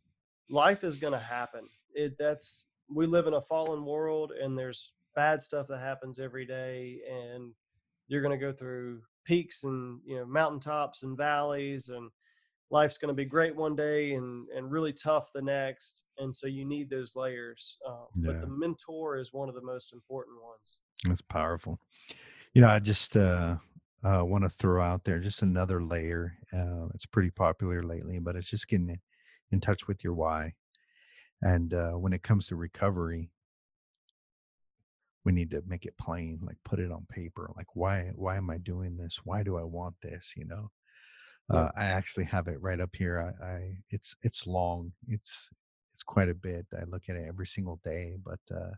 life 0.51 0.83
is 0.85 0.97
going 0.97 1.13
to 1.13 1.19
happen 1.19 1.69
it 1.95 2.17
that's 2.19 2.67
we 2.93 3.07
live 3.07 3.27
in 3.29 3.35
a 3.35 3.41
fallen 3.41 3.85
world 3.85 4.33
and 4.33 4.59
there's 4.59 4.93
bad 5.15 5.43
stuff 5.43 5.67
that 5.69 5.81
happens 5.81 6.19
every 6.19 6.47
day 6.47 7.01
and 7.11 7.53
you're 8.09 8.23
going 8.23 8.39
to 8.39 8.45
go 8.47 8.53
through 8.53 9.03
peaks 9.25 9.65
and 9.65 10.01
you 10.05 10.17
know 10.17 10.25
mountaintops 10.27 11.03
and 11.03 11.17
valleys 11.17 11.89
and 11.89 12.11
life's 12.71 12.99
going 12.99 13.09
to 13.09 13.15
be 13.15 13.25
great 13.25 13.55
one 13.55 13.77
day 13.77 14.15
and 14.15 14.49
and 14.51 14.71
really 14.71 14.93
tough 14.93 15.31
the 15.35 15.43
next 15.43 16.05
and 16.19 16.35
so 16.35 16.47
you 16.47 16.65
need 16.65 16.89
those 16.89 17.17
layers 17.17 17.79
uh, 17.89 18.05
but 18.17 18.41
the 18.41 18.47
mentor 18.47 19.17
is 19.19 19.33
one 19.33 19.49
of 19.49 19.55
the 19.55 19.63
most 19.63 19.93
important 19.93 20.37
ones 20.43 20.81
It's 21.07 21.23
powerful. 21.23 21.81
You 22.55 22.63
know, 22.63 22.69
I 22.69 22.79
just 22.79 23.17
uh, 23.17 23.57
uh, 24.03 24.23
want 24.25 24.45
to 24.45 24.51
throw 24.51 24.83
out 24.83 25.05
there 25.05 25.19
just 25.21 25.43
another 25.43 25.83
layer. 25.83 26.37
Uh, 26.53 26.89
it's 26.95 27.07
pretty 27.07 27.31
popular 27.31 27.83
lately, 27.83 28.19
but 28.19 28.37
it's 28.37 28.51
just 28.51 28.69
getting 28.69 28.89
in- 28.91 29.01
in 29.53 29.61
touch 29.61 29.89
with 29.89 30.05
your 30.05 30.15
why. 30.15 30.55
And 31.43 31.73
uh, 31.75 31.93
when 31.93 32.13
it 32.13 32.23
comes 32.23 32.47
to 32.49 32.57
recovery, 32.57 33.31
we 35.25 35.33
need 35.33 35.51
to 35.51 35.63
make 35.67 35.85
it 35.85 35.97
plain, 35.99 36.41
like 36.43 36.57
put 36.65 36.81
it 36.81 36.91
on 36.91 37.07
paper. 37.11 37.51
Like, 37.57 37.75
why? 37.75 38.11
Why 38.15 38.37
am 38.37 38.51
I 38.51 38.59
doing 38.59 38.97
this? 38.97 39.21
Why 39.25 39.43
do 39.43 39.59
I 39.59 39.65
want 39.65 39.97
this? 40.03 40.33
You 40.37 40.47
know, 40.47 40.71
uh, 41.51 41.71
I 41.77 41.87
actually 41.87 42.25
have 42.25 42.49
it 42.49 42.61
right 42.61 42.81
up 42.81 42.95
here. 42.95 43.35
I, 43.43 43.45
I 43.45 43.77
it's 43.91 44.15
it's 44.23 44.47
long. 44.47 44.93
It's 45.09 45.49
it's 45.95 46.03
quite 46.03 46.29
a 46.29 46.35
bit. 46.35 46.67
I 46.73 46.85
look 46.85 47.03
at 47.09 47.17
it 47.17 47.27
every 47.29 47.47
single 47.47 47.81
day, 47.85 48.15
but 48.25 48.41
uh, 48.55 48.71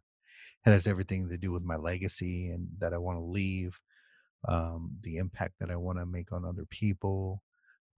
it 0.66 0.70
has 0.70 0.86
everything 0.86 1.28
to 1.28 1.36
do 1.36 1.52
with 1.52 1.62
my 1.62 1.76
legacy 1.76 2.50
and 2.50 2.68
that 2.78 2.92
I 2.92 2.98
want 2.98 3.18
to 3.18 3.24
leave, 3.24 3.78
um, 4.48 4.92
the 5.02 5.16
impact 5.16 5.54
that 5.60 5.70
I 5.70 5.76
want 5.76 5.98
to 5.98 6.06
make 6.06 6.32
on 6.32 6.44
other 6.44 6.64
people, 6.70 7.42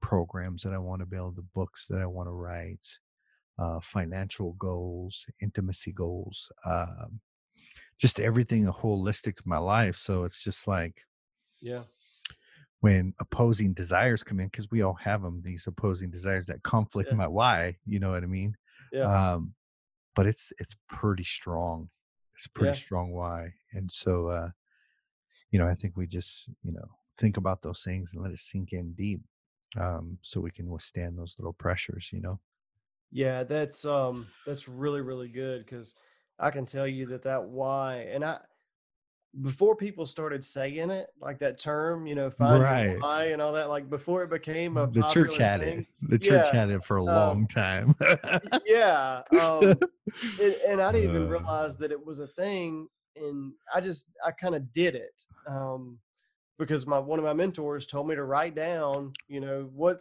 programs 0.01 0.63
that 0.63 0.73
I 0.73 0.79
want 0.79 1.01
to 1.01 1.07
build, 1.07 1.37
the 1.37 1.47
books 1.55 1.87
that 1.89 2.01
I 2.01 2.07
want 2.07 2.29
to 2.29 2.33
write, 2.33 2.87
uh, 3.59 3.81
financial 3.81 4.53
goals, 4.55 5.25
intimacy 5.41 5.93
goals, 5.93 6.51
um, 6.65 7.21
just 7.99 8.21
everything 8.21 8.67
holistic 8.67 9.37
to 9.37 9.43
my 9.47 9.59
life. 9.59 9.97
So 9.97 10.25
it's 10.25 10.43
just 10.43 10.67
like 10.69 11.03
yeah 11.61 11.85
when 12.81 13.15
opposing 13.19 13.73
desires 13.73 14.23
come 14.23 14.41
in, 14.41 14.49
because 14.49 14.71
we 14.71 14.83
all 14.83 14.95
have 14.95 15.23
them, 15.23 15.41
these 15.43 15.67
opposing 15.67 16.11
desires 16.11 16.47
that 16.47 16.63
conflict 16.63 17.11
Yeah. 17.11 17.17
my 17.17 17.27
why. 17.27 17.79
You 17.87 17.99
know 17.99 18.11
what 18.11 18.23
I 18.23 18.27
mean? 18.27 18.57
yeah 18.91 19.09
um 19.09 19.55
but 20.17 20.27
it's 20.27 20.53
it's 20.59 20.77
pretty 20.89 21.25
strong 21.25 21.91
it's 22.35 22.47
a 22.47 22.51
pretty 22.51 22.73
Yeah. 22.73 22.79
strong 22.79 23.13
why 23.13 23.53
and 23.73 23.93
so 23.93 24.29
uh 24.29 24.51
you 25.51 25.59
know 25.59 25.67
i 25.67 25.75
think 25.75 25.97
we 25.97 26.07
just 26.07 26.49
you 26.63 26.73
know 26.73 26.89
think 27.17 27.37
about 27.37 27.63
those 27.63 27.83
things 27.83 28.13
and 28.13 28.23
let 28.23 28.33
it 28.33 28.39
sink 28.39 28.73
in 28.73 28.93
deep 28.95 29.23
um 29.77 30.19
so 30.23 30.41
we 30.41 30.51
can 30.51 30.69
withstand 30.69 31.19
those 31.19 31.37
little 31.39 31.53
pressures 31.53 32.11
you 32.13 32.21
know 32.21 32.41
Yeah, 33.11 33.45
that's 33.45 33.85
um 33.85 34.27
that's 34.45 34.69
really 34.69 35.01
really 35.01 35.29
good 35.29 35.65
because 35.65 35.95
I 36.39 36.51
can 36.51 36.67
tell 36.67 36.87
you 36.87 37.07
that 37.07 37.23
that 37.23 37.45
why 37.45 37.99
and 38.11 38.25
I 38.25 38.41
before 39.43 39.75
people 39.77 40.07
started 40.07 40.45
saying 40.45 40.91
it 40.91 41.09
like 41.21 41.41
that 41.41 41.59
term, 41.59 42.07
you 42.07 42.15
know, 42.15 42.31
find 42.31 42.63
Right. 42.63 42.99
why 43.01 43.27
and 43.27 43.43
all 43.43 43.53
that, 43.55 43.69
like 43.69 43.91
before 43.91 44.23
it 44.23 44.31
became 44.31 44.77
a 44.77 44.87
the 44.93 45.03
church 45.11 45.37
had 45.37 45.61
thing, 45.61 45.79
it 45.81 45.87
the 46.03 46.19
church 46.19 46.51
Yeah, 46.51 46.51
had 46.51 46.71
it 46.71 46.85
for 46.85 46.97
a 46.99 47.05
um, 47.09 47.15
long 47.15 47.47
time 47.49 47.95
yeah, 48.67 49.23
um, 49.33 49.85
and, 50.39 50.55
and 50.67 50.81
I 50.81 50.93
didn't 50.93 51.09
even 51.11 51.23
Uh. 51.23 51.29
realize 51.29 51.77
that 51.79 51.93
it 51.93 52.05
was 52.05 52.19
a 52.21 52.27
thing, 52.27 52.89
and 53.17 53.55
I 53.75 53.81
just 53.81 54.11
I 54.25 54.31
kind 54.33 54.55
of 54.55 54.73
did 54.73 54.95
it 54.95 55.25
um, 55.47 55.99
because 56.59 56.87
my 56.87 56.99
one 56.99 57.19
of 57.19 57.25
my 57.25 57.35
mentors 57.35 57.87
told 57.87 58.09
me 58.09 58.15
to 58.17 58.25
write 58.25 58.55
down, 58.55 59.17
you 59.29 59.41
know, 59.41 59.71
what 59.73 60.01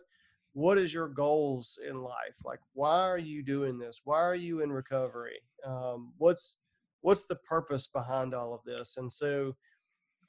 what 0.53 0.77
is 0.77 0.93
your 0.93 1.09
goals 1.09 1.77
in 1.87 2.01
life? 2.01 2.35
Like, 2.45 2.59
why 2.73 2.99
are 3.07 3.17
you 3.17 3.43
doing 3.43 3.77
this? 3.77 4.01
Why 4.03 4.21
are 4.21 4.35
you 4.35 4.61
in 4.61 4.71
recovery? 4.71 5.39
Um, 5.65 6.13
what's 6.17 6.57
what's 7.01 7.25
the 7.25 7.35
purpose 7.35 7.87
behind 7.87 8.33
all 8.33 8.53
of 8.53 8.61
this? 8.65 8.97
And 8.97 9.11
so, 9.11 9.55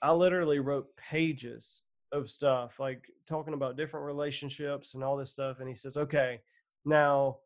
I 0.02 0.12
literally 0.12 0.58
wrote 0.58 0.94
pages 0.96 1.82
of 2.12 2.28
stuff, 2.30 2.78
like 2.78 3.02
talking 3.26 3.54
about 3.54 3.76
different 3.76 4.06
relationships 4.06 4.94
and 4.94 5.02
all 5.02 5.16
this 5.16 5.32
stuff. 5.32 5.60
And 5.60 5.68
he 5.68 5.74
says, 5.74 5.96
okay, 5.96 6.40
now 6.84 7.38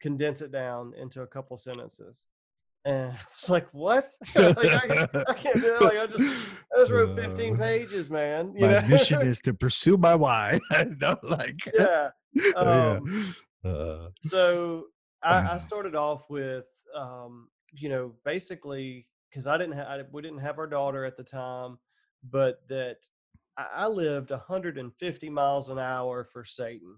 condense 0.00 0.42
it 0.42 0.52
down 0.52 0.92
into 1.00 1.22
a 1.22 1.26
couple 1.26 1.56
sentences. 1.56 2.26
And 2.86 3.10
I 3.12 3.18
was 3.34 3.50
like, 3.50 3.66
what? 3.72 4.08
like, 4.34 4.56
I, 4.58 5.08
I 5.28 5.34
can't 5.34 5.56
do 5.56 5.60
that. 5.72 5.82
Like, 5.82 5.98
I 5.98 6.06
just, 6.06 6.40
I 6.74 6.78
just 6.78 6.92
wrote 6.92 7.16
15 7.16 7.54
Uh, 7.54 7.58
pages, 7.58 8.10
man. 8.10 8.54
You 8.54 8.66
my 8.66 8.80
know? 8.80 8.86
mission 8.86 9.22
is 9.22 9.40
to 9.40 9.52
pursue 9.52 9.96
my 9.96 10.14
why 10.14 10.60
no 11.00 11.18
like 11.22 11.58
yeah. 11.74 12.10
yeah. 12.32 12.52
Um, 12.54 13.34
Uh, 13.64 14.10
so 14.20 14.84
I, 15.24 15.54
I 15.54 15.58
started 15.58 15.96
off 15.96 16.30
with, 16.30 16.66
um, 16.94 17.48
you 17.72 17.88
know, 17.88 18.12
basically 18.24 19.08
because 19.28 19.48
I 19.48 19.58
didn't 19.58 19.74
have, 19.74 20.06
we 20.12 20.22
didn't 20.22 20.38
have 20.38 20.58
our 20.60 20.68
daughter 20.68 21.04
at 21.04 21.16
the 21.16 21.24
time, 21.24 21.78
but 22.30 22.60
that 22.68 22.98
I, 23.58 23.66
I 23.74 23.86
lived 23.88 24.30
150 24.30 25.30
miles 25.30 25.70
an 25.70 25.80
hour 25.80 26.22
for 26.22 26.44
Satan, 26.44 26.96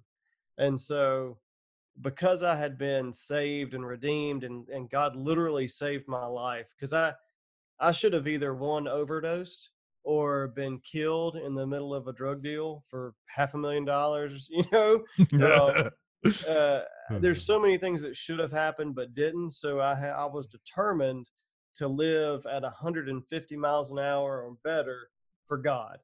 and 0.58 0.78
so 0.78 1.38
because 2.02 2.42
I 2.42 2.56
had 2.56 2.78
been 2.78 3.12
saved 3.12 3.74
and 3.74 3.86
redeemed, 3.86 4.44
and 4.44 4.68
and 4.68 4.90
God 4.90 5.16
literally 5.16 5.68
saved 5.68 6.08
my 6.08 6.26
life 6.26 6.72
because 6.76 6.92
I 6.92 7.14
I 7.80 7.92
should 7.92 8.12
have 8.12 8.28
either 8.28 8.54
one 8.54 8.88
overdosed 8.88 9.70
or 10.04 10.48
been 10.48 10.78
killed 10.80 11.36
in 11.36 11.54
the 11.54 11.66
middle 11.66 11.94
of 11.94 12.08
a 12.08 12.12
drug 12.12 12.42
deal 12.42 12.82
for 12.88 13.14
half 13.26 13.54
a 13.54 13.58
million 13.58 13.84
dollars, 13.84 14.48
you 14.52 14.64
know. 14.70 15.04
uh, 16.48 16.80
there's 17.20 17.44
so 17.44 17.60
many 17.60 17.78
things 17.78 18.02
that 18.02 18.16
should 18.16 18.38
have 18.38 18.50
happened 18.50 18.94
but 18.94 19.14
didn't. 19.14 19.50
So 19.50 19.80
I 19.80 19.94
ha- 19.94 20.24
I 20.24 20.24
was 20.24 20.46
determined 20.46 21.28
to 21.76 21.86
live 21.86 22.44
at 22.46 22.62
150 22.62 23.56
miles 23.56 23.92
an 23.92 23.98
hour 23.98 24.42
or 24.42 24.56
better 24.64 25.10
for 25.46 25.56
God, 25.58 25.98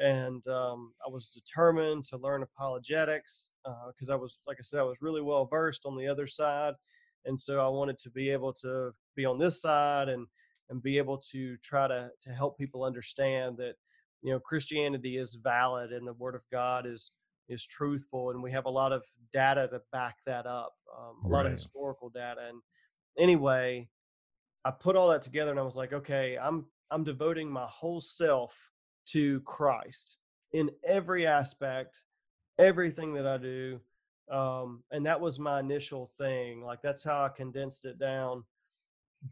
and 0.00 0.46
um, 0.48 0.92
I 1.06 1.10
was 1.10 1.28
determined 1.28 2.04
to 2.04 2.16
learn 2.16 2.42
apologetics 2.42 3.50
because 3.88 4.10
I 4.10 4.16
was, 4.16 4.38
like 4.46 4.56
I 4.58 4.62
said, 4.62 4.80
I 4.80 4.84
was 4.84 4.96
really 5.00 5.20
well 5.20 5.46
versed 5.46 5.84
on 5.84 5.96
the 5.96 6.08
other 6.08 6.26
side, 6.26 6.74
and 7.26 7.38
so 7.38 7.64
I 7.64 7.68
wanted 7.68 7.98
to 7.98 8.10
be 8.10 8.30
able 8.30 8.52
to 8.54 8.92
be 9.14 9.24
on 9.24 9.38
this 9.38 9.60
side 9.60 10.08
and 10.08 10.26
and 10.70 10.82
be 10.82 10.98
able 10.98 11.18
to 11.32 11.56
try 11.58 11.86
to 11.86 12.10
to 12.22 12.30
help 12.30 12.56
people 12.56 12.84
understand 12.84 13.58
that 13.58 13.74
you 14.22 14.32
know 14.32 14.40
Christianity 14.40 15.18
is 15.18 15.38
valid 15.42 15.92
and 15.92 16.06
the 16.06 16.14
Word 16.14 16.34
of 16.34 16.42
God 16.50 16.86
is 16.86 17.12
is 17.50 17.66
truthful 17.66 18.30
and 18.30 18.42
we 18.42 18.52
have 18.52 18.66
a 18.66 18.70
lot 18.70 18.92
of 18.92 19.04
data 19.32 19.68
to 19.70 19.82
back 19.92 20.16
that 20.24 20.46
up 20.46 20.72
um, 20.96 21.16
a 21.24 21.28
lot 21.28 21.44
of 21.44 21.52
historical 21.52 22.08
data 22.08 22.42
and 22.48 22.62
anyway 23.18 23.86
i 24.64 24.70
put 24.70 24.94
all 24.94 25.08
that 25.08 25.20
together 25.20 25.50
and 25.50 25.58
i 25.58 25.62
was 25.62 25.76
like 25.76 25.92
okay 25.92 26.38
i'm 26.40 26.64
i'm 26.92 27.02
devoting 27.02 27.50
my 27.50 27.66
whole 27.66 28.00
self 28.00 28.69
to 29.12 29.40
christ 29.40 30.18
in 30.52 30.70
every 30.84 31.26
aspect 31.26 32.04
everything 32.58 33.14
that 33.14 33.26
i 33.26 33.36
do 33.36 33.80
um, 34.30 34.84
and 34.92 35.04
that 35.04 35.20
was 35.20 35.38
my 35.38 35.58
initial 35.58 36.06
thing 36.06 36.62
like 36.62 36.80
that's 36.82 37.02
how 37.02 37.24
i 37.24 37.28
condensed 37.28 37.84
it 37.84 37.98
down 37.98 38.44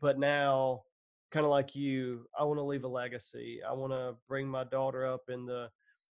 but 0.01 0.19
now 0.19 0.83
kind 1.31 1.45
of 1.45 1.51
like 1.51 1.77
you 1.77 2.27
i 2.39 2.43
want 2.45 2.59
to 2.59 2.65
leave 2.65 2.85
a 2.85 2.89
legacy 2.89 3.61
i 3.69 3.73
want 3.73 3.93
to 3.93 4.15
bring 4.29 4.49
my 4.49 4.65
daughter 4.65 5.07
up 5.07 5.23
in 5.29 5.45
the 5.47 5.69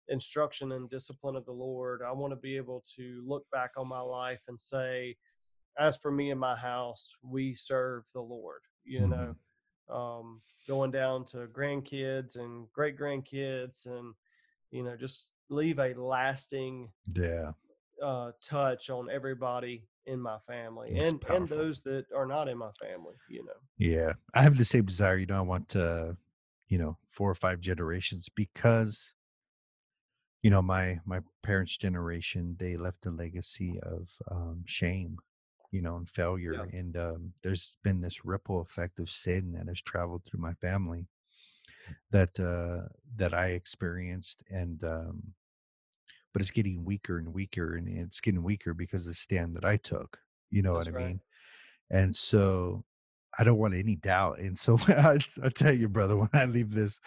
instruction 0.10 0.72
and 0.72 0.90
discipline 0.90 1.36
of 1.36 1.46
the 1.46 1.52
Lord. 1.52 2.02
I 2.02 2.12
want 2.12 2.32
to 2.32 2.38
be 2.38 2.56
able 2.56 2.84
to 2.96 3.22
look 3.28 3.46
back 3.52 3.72
on 3.78 3.88
my 3.88 4.00
life 4.00 4.42
and 4.48 4.58
say, 4.58 5.18
as 5.78 5.98
for 5.98 6.12
me 6.12 6.32
and 6.32 6.40
my 6.40 6.56
house, 6.56 7.14
we 7.22 7.54
serve 7.54 8.06
the 8.14 8.22
Lord, 8.22 8.62
you 8.86 9.02
Mhm. 9.02 9.10
know, 9.10 9.36
um, 9.90 10.42
going 10.68 10.92
down 10.92 11.26
to 11.26 11.48
grandkids 11.48 12.38
and 12.38 12.72
great 12.74 12.98
grandkids 12.98 13.86
and, 13.86 14.14
you 14.72 14.84
know, 14.84 14.96
just 14.96 15.30
leave 15.50 15.80
a 15.80 15.94
lasting 15.94 16.90
yeah 17.16 17.52
uh, 18.04 18.32
touch 18.42 18.90
on 18.90 19.10
everybody 19.10 19.88
in 20.06 20.20
my 20.20 20.38
family 20.40 20.94
That's 20.94 21.10
and 21.10 21.24
and 21.30 21.48
those 21.48 21.82
that 21.82 22.06
are 22.16 22.26
not 22.26 22.48
in 22.48 22.58
my 22.58 22.72
family. 22.82 23.16
You 23.30 23.46
know. 23.46 23.52
Yeah, 23.78 24.14
I 24.34 24.44
have 24.44 24.58
the 24.58 24.66
same 24.66 24.86
desire. 24.86 25.18
You 25.18 25.26
know, 25.26 25.38
I 25.38 25.42
want 25.42 25.70
to, 25.70 26.18
you 26.68 26.78
know, 26.78 26.98
four 27.10 27.30
or 27.30 27.36
five 27.36 27.60
generations 27.60 28.30
because, 28.34 29.14
you 30.42 30.50
know, 30.50 30.62
my 30.62 31.00
my 31.06 31.22
parents' 31.44 31.78
generation 31.78 32.56
they 32.60 32.78
left 32.78 33.06
a 33.06 33.12
legacy 33.12 33.80
of 33.82 34.10
um, 34.30 34.64
shame, 34.66 35.18
you 35.72 35.82
know, 35.82 35.98
and 35.98 36.10
failure, 36.10 36.68
and 36.72 36.96
um, 36.98 37.34
there's 37.44 37.78
been 37.84 38.02
this 38.02 38.26
ripple 38.26 38.62
effect 38.62 39.00
of 39.00 39.10
sin 39.10 39.54
that 39.54 39.68
has 39.68 39.82
traveled 39.82 40.24
through 40.26 40.40
my 40.42 40.54
family 40.56 41.08
that 42.12 42.40
uh, 42.40 42.88
that 43.16 43.34
I 43.34 43.48
experienced, 43.48 44.44
and 44.50 44.84
um, 44.84 45.34
but 46.34 46.42
it's 46.42 46.52
getting 46.52 46.86
weaker 46.86 47.18
and 47.18 47.34
weaker, 47.34 47.76
and 47.76 47.88
it's 47.88 48.22
getting 48.22 48.44
weaker 48.44 48.74
because 48.74 49.06
of 49.06 49.12
the 49.12 49.16
stand 49.16 49.56
that 49.56 49.66
I 49.66 49.78
took. 49.78 50.20
You 50.50 50.62
know 50.62 50.74
That's 50.74 50.88
what 50.88 50.96
I 50.96 50.98
right. 50.98 51.08
mean? 51.08 51.22
And 51.90 52.16
so 52.16 52.86
I 53.40 53.44
don't 53.44 53.58
want 53.58 53.76
any 53.76 53.96
doubt. 53.96 54.40
And 54.40 54.58
so 54.58 54.78
I, 54.88 55.20
I 55.44 55.50
tell 55.50 55.74
you, 55.74 55.90
brother, 55.90 56.18
when 56.18 56.30
I 56.34 56.46
leave 56.46 56.72
this 56.72 57.00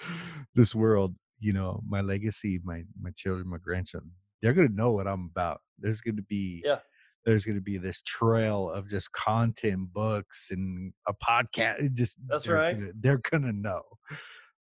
this 0.55 0.75
world, 0.75 1.16
you 1.38 1.53
know, 1.53 1.83
my 1.87 2.01
legacy, 2.01 2.61
my 2.64 2.85
my 3.01 3.11
children, 3.16 3.49
my 3.49 3.59
grandchildren, 3.59 4.12
they're 4.42 4.55
gonna 4.55 4.68
know 4.68 4.92
what 4.92 5.07
I'm 5.07 5.27
about. 5.31 5.62
There's 5.79 6.01
gonna 6.01 6.23
be 6.23 6.62
Yeah. 6.64 6.81
There's 7.24 7.44
gonna 7.44 7.61
be 7.61 7.78
this 7.78 8.00
trail 8.02 8.70
of 8.70 8.88
just 8.88 9.12
content, 9.12 9.92
books, 9.92 10.48
and 10.50 10.92
a 11.09 11.12
podcast. 11.14 11.92
Just 11.94 12.16
That's 12.26 12.44
they're 12.44 12.54
right. 12.54 12.78
gonna, 12.78 12.92
they're 13.00 13.20
gonna 13.30 13.52
know. 13.52 13.83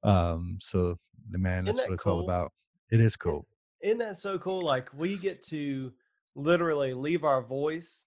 Um, 0.02 0.56
so 0.60 0.98
the 1.30 1.38
man, 1.38 1.64
that's 1.64 1.78
that 1.80 1.88
what 1.88 1.94
it's 1.94 2.06
all 2.06 2.20
about. 2.20 2.52
It 2.90 3.00
is 3.00 3.16
cool. 3.16 3.46
isn't 3.82 3.98
that 3.98 4.16
so 4.16 4.38
cool? 4.38 4.62
Like 4.62 4.88
we 4.96 5.16
get 5.16 5.42
to 5.48 5.92
literally 6.34 6.94
leave 6.94 7.24
our 7.24 7.42
voice 7.42 8.04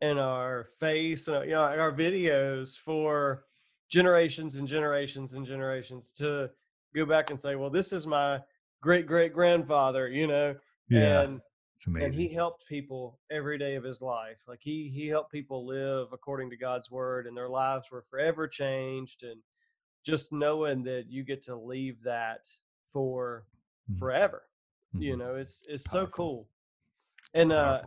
and 0.00 0.18
our 0.18 0.64
face, 0.78 1.28
uh, 1.28 1.42
you 1.42 1.52
know, 1.52 1.66
and 1.66 1.80
our 1.80 1.92
videos 1.92 2.76
for 2.76 3.44
generations 3.90 4.56
and 4.56 4.66
generations 4.66 5.34
and 5.34 5.46
generations 5.46 6.12
to 6.18 6.50
go 6.94 7.04
back 7.06 7.30
and 7.30 7.38
say, 7.38 7.54
well, 7.54 7.70
this 7.70 7.92
is 7.92 8.06
my 8.06 8.40
great 8.80 9.06
great 9.06 9.32
grandfather, 9.32 10.08
you 10.08 10.26
know, 10.26 10.54
Yeah, 10.88 11.22
and 11.22 11.40
it's 11.76 11.86
and 11.86 12.14
he 12.14 12.28
helped 12.28 12.66
people 12.66 13.18
every 13.30 13.58
day 13.58 13.74
of 13.74 13.84
his 13.84 14.00
life. 14.02 14.38
Like 14.46 14.60
he 14.62 14.90
he 14.94 15.08
helped 15.08 15.32
people 15.32 15.66
live 15.66 16.08
according 16.12 16.50
to 16.50 16.56
God's 16.56 16.90
word, 16.90 17.26
and 17.26 17.36
their 17.36 17.48
lives 17.48 17.90
were 17.90 18.02
forever 18.02 18.46
changed. 18.48 19.22
And 19.22 19.40
just 20.04 20.32
knowing 20.32 20.82
that 20.84 21.06
you 21.08 21.24
get 21.24 21.42
to 21.42 21.56
leave 21.56 22.02
that 22.02 22.48
for 22.92 23.46
Mhm, 23.90 23.98
forever, 23.98 24.42
you 24.94 25.14
mhm. 25.14 25.18
know, 25.18 25.34
it's 25.36 25.62
it's 25.68 25.88
so 25.90 26.06
cool. 26.06 26.48
And 27.34 27.52
uh. 27.52 27.82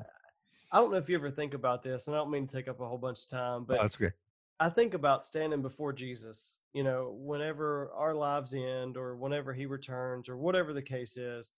I 0.71 0.79
don't 0.79 0.91
know 0.91 0.97
if 0.97 1.07
you 1.07 1.15
ever 1.15 1.31
think 1.31 1.53
about 1.53 1.81
this, 1.81 2.07
and 2.07 2.15
I 2.15 2.19
don't 2.19 2.29
mean 2.29 2.45
to 2.45 2.53
take 2.53 2.67
up 2.67 2.81
a 2.81 2.87
whole 2.87 2.97
bunch 2.97 3.23
of 3.23 3.29
time, 3.29 3.63
but 3.63 3.79
that's 3.81 3.95
good. 3.95 4.13
I 4.59 4.69
think 4.69 4.93
about 4.93 5.23
standing 5.23 5.61
before 5.61 5.93
Jesus, 5.93 6.59
you 6.73 6.83
know, 6.83 7.15
whenever 7.19 7.91
our 7.95 8.13
lives 8.13 8.53
end 8.53 8.97
or 8.97 9.15
whenever 9.15 9.53
he 9.53 9.65
returns 9.65 10.27
or 10.27 10.35
whatever 10.35 10.73
the 10.73 10.81
case 10.81 11.15
is. 11.15 11.53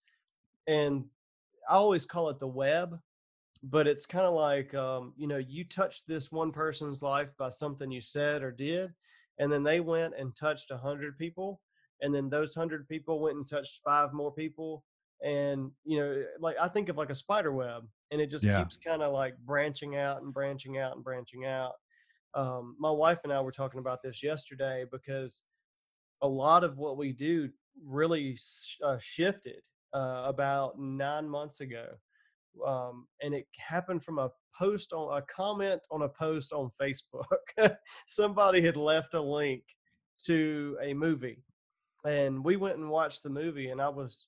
And 0.68 1.06
I 1.70 1.76
always 1.76 2.06
call 2.06 2.30
it 2.30 2.40
the 2.40 2.48
web, 2.48 3.00
but 3.62 3.86
it's 3.86 4.06
kind 4.06 4.26
of 4.26 4.34
like, 4.34 4.74
um, 4.74 5.14
you 5.16 5.26
know, 5.26 5.38
you 5.38 5.64
touched 5.64 6.06
this 6.06 6.32
one 6.32 6.52
person's 6.52 7.02
life 7.02 7.36
by 7.38 7.50
something 7.50 7.90
you 7.90 8.00
said 8.00 8.42
or 8.42 8.52
did, 8.52 8.94
and 9.38 9.52
then 9.52 9.62
they 9.62 9.80
went 9.80 10.14
and 10.16 10.34
touched 10.36 10.70
a 10.70 10.78
hundred 10.78 11.18
people, 11.18 11.62
and 12.00 12.14
then 12.14 12.30
those 12.30 12.54
hundred 12.54 12.88
people 12.88 13.20
went 13.20 13.36
and 13.36 13.48
touched 13.48 13.82
five 13.84 14.12
more 14.14 14.32
people. 14.32 14.84
And, 15.22 15.72
you 15.84 15.98
know, 16.00 16.24
like 16.40 16.56
I 16.58 16.68
think 16.68 16.88
of 16.88 16.96
like 16.96 17.10
a 17.10 17.14
spider 17.14 17.52
web, 17.52 17.88
and 18.10 18.20
it 18.20 18.30
just 18.30 18.48
Yeah. 18.48 18.52
keeps 18.52 18.76
kind 18.76 19.02
of 19.02 19.12
like 19.12 19.38
branching 19.38 19.96
out 19.96 20.22
and 20.22 20.32
branching 20.34 20.78
out 20.78 20.94
and 20.96 21.04
branching 21.04 21.46
out 21.46 21.74
um, 22.34 22.76
my 22.78 22.90
wife 22.90 23.20
and 23.24 23.32
I 23.32 23.40
were 23.40 23.52
talking 23.52 23.80
about 23.80 24.02
this 24.02 24.22
yesterday 24.22 24.84
because 24.90 25.44
a 26.22 26.28
lot 26.28 26.64
of 26.64 26.78
what 26.78 26.96
we 26.96 27.12
do 27.12 27.50
really 27.82 28.36
uh, 28.82 28.98
shifted 29.00 29.62
uh, 29.94 30.24
about 30.26 30.78
nine 30.78 31.28
months 31.28 31.60
ago. 31.60 31.86
Um, 32.66 33.06
and 33.22 33.34
it 33.34 33.46
happened 33.58 34.02
from 34.02 34.18
a 34.18 34.30
post 34.58 34.92
on 34.92 35.16
a 35.16 35.22
comment 35.22 35.80
on 35.90 36.02
a 36.02 36.08
post 36.08 36.52
on 36.52 36.70
Facebook. 36.80 37.76
Somebody 38.06 38.62
had 38.62 38.76
left 38.76 39.14
a 39.14 39.20
link 39.20 39.62
to 40.26 40.76
a 40.82 40.92
movie, 40.92 41.42
and 42.04 42.44
we 42.44 42.56
went 42.56 42.76
and 42.76 42.90
watched 42.90 43.22
the 43.22 43.30
movie, 43.30 43.70
and 43.70 43.80
I 43.80 43.88
was, 43.88 44.26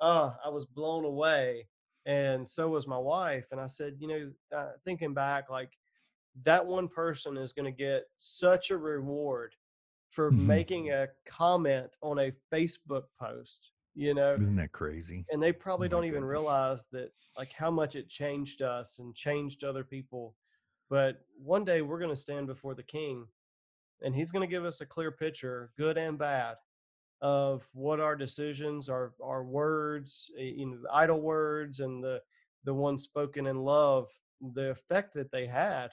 uh, 0.00 0.32
I 0.44 0.48
was 0.48 0.64
blown 0.66 1.04
away, 1.04 1.68
and 2.06 2.46
so 2.46 2.68
was 2.68 2.86
my 2.86 2.98
wife. 2.98 3.46
And 3.52 3.60
I 3.60 3.66
said, 3.66 3.96
you 3.98 4.08
know, 4.08 4.30
uh, 4.56 4.72
thinking 4.84 5.14
back, 5.14 5.48
like 5.50 5.70
that 6.44 6.64
one 6.66 6.88
person 6.88 7.36
is 7.36 7.52
going 7.52 7.72
to 7.72 7.76
get 7.76 8.04
such 8.18 8.70
a 8.70 8.76
reward 8.76 9.54
for 10.10 10.30
hmm 10.30 10.46
making 10.46 10.90
a 10.90 11.08
comment 11.26 11.96
on 12.02 12.18
a 12.18 12.32
Facebook 12.52 13.04
post, 13.18 13.70
you 13.94 14.14
know, 14.14 14.38
Isn't 14.40 14.56
that 14.56 14.72
crazy? 14.72 15.24
and 15.30 15.42
they 15.42 15.52
Oh 15.52 15.56
probably 15.58 15.88
my 15.88 15.90
don't 15.90 16.04
even 16.04 16.24
goodness. 16.24 16.42
realize 16.42 16.86
that 16.92 17.10
like 17.36 17.52
how 17.52 17.70
much 17.70 17.96
it 17.96 18.08
changed 18.08 18.62
us 18.62 18.98
and 18.98 19.14
changed 19.14 19.64
other 19.64 19.84
people. 19.84 20.34
But 20.88 21.20
one 21.38 21.64
day 21.64 21.82
we're 21.82 21.98
going 22.00 22.10
to 22.10 22.16
stand 22.16 22.46
before 22.48 22.74
the 22.74 22.82
king 22.82 23.26
and 24.02 24.14
he's 24.14 24.30
going 24.30 24.46
to 24.46 24.50
give 24.50 24.64
us 24.64 24.80
a 24.80 24.86
clear 24.86 25.12
picture, 25.12 25.72
good 25.78 25.98
and 25.98 26.18
bad, 26.18 26.56
of 27.22 27.66
what 27.74 28.00
our 28.00 28.16
decisions, 28.16 28.88
our 28.88 29.12
our 29.22 29.44
words, 29.44 30.30
eh, 30.38 30.52
you 30.56 30.66
know, 30.66 30.78
the 30.82 30.92
idle 30.92 31.20
words 31.20 31.80
and 31.80 32.02
the 32.02 32.22
the 32.64 32.74
ones 32.74 33.04
spoken 33.04 33.46
in 33.46 33.58
love, 33.58 34.08
the 34.54 34.70
effect 34.70 35.14
that 35.14 35.30
they 35.30 35.46
had 35.46 35.90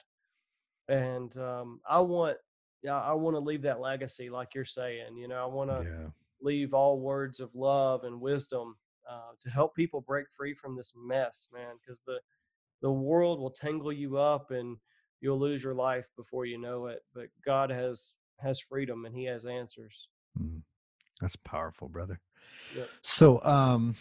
and 0.88 1.36
um, 1.36 1.80
I 1.88 2.00
want, 2.00 2.38
yeah, 2.82 3.00
I 3.00 3.12
want 3.12 3.34
to 3.36 3.40
leave 3.40 3.62
that 3.62 3.80
legacy, 3.80 4.30
like 4.30 4.54
you're 4.54 4.64
saying. 4.64 5.16
You 5.16 5.28
know, 5.28 5.42
I 5.42 5.46
want 5.46 5.70
to 5.70 5.84
Yeah. 5.84 6.08
Leave 6.40 6.74
all 6.74 7.00
words 7.00 7.40
of 7.40 7.54
love 7.54 8.04
and 8.04 8.20
wisdom 8.20 8.76
uh, 9.08 9.32
to 9.40 9.50
help 9.50 9.74
people 9.74 10.00
break 10.00 10.26
free 10.30 10.54
from 10.54 10.76
this 10.76 10.92
mess, 10.96 11.48
man. 11.52 11.76
Because 11.80 12.02
the 12.06 12.18
the 12.80 12.90
world 12.90 13.40
will 13.40 13.50
tangle 13.50 13.92
you 13.92 14.18
up, 14.18 14.50
and 14.50 14.76
you'll 15.20 15.38
lose 15.38 15.64
your 15.64 15.74
life 15.74 16.06
before 16.16 16.46
you 16.46 16.58
know 16.58 16.86
it. 16.86 17.00
But 17.14 17.28
God 17.44 17.70
has 17.70 18.14
has 18.38 18.60
freedom, 18.60 19.04
and 19.04 19.14
He 19.14 19.24
has 19.24 19.44
answers. 19.46 20.08
Mm, 20.40 20.62
That's 21.20 21.36
powerful, 21.36 21.88
brother. 21.88 22.20
Yep. 22.76 22.88
So, 23.02 23.42
um, 23.42 23.96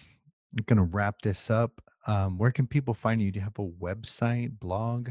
I'm 0.57 0.63
gonna 0.65 0.83
wrap 0.83 1.21
this 1.21 1.49
up. 1.49 1.81
Um, 2.05 2.37
where 2.37 2.51
can 2.51 2.67
people 2.67 2.93
find 2.93 3.21
you? 3.21 3.31
Do 3.31 3.39
you 3.39 3.43
have 3.43 3.59
a 3.59 3.67
website, 3.67 4.59
blog? 4.59 5.09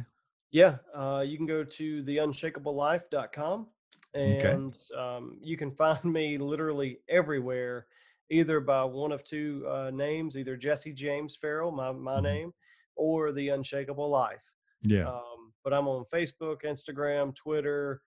Yeah, 0.51 0.77
uh, 0.95 1.23
you 1.27 1.37
can 1.37 1.47
go 1.47 1.65
to 1.65 2.03
theunshakablelife.com 2.05 3.67
Okay. 4.15 4.53
and 4.53 4.77
um, 4.97 5.39
you 5.41 5.57
can 5.57 5.71
find 5.77 6.05
me 6.05 6.39
literally 6.39 7.01
everywhere, 7.09 7.87
either 8.31 8.61
by 8.61 8.85
one 8.85 9.13
of 9.13 9.25
two 9.25 9.67
uh, 9.69 9.91
names, 9.93 10.37
either 10.37 10.57
Jesse 10.57 10.93
James 10.93 11.37
Farrell, 11.37 11.71
my, 11.71 11.93
my 11.93 12.19
hmm 12.19 12.25
name, 12.25 12.53
or 12.97 13.33
The 13.33 13.51
Unshakable 13.51 14.09
Life. 14.09 14.53
Yeah. 14.83 15.09
Um, 15.09 15.53
but 15.65 15.73
I'm 15.75 15.89
on 15.89 16.05
Facebook, 16.13 16.63
Instagram, 16.65 17.35
Twitter, 17.35 18.01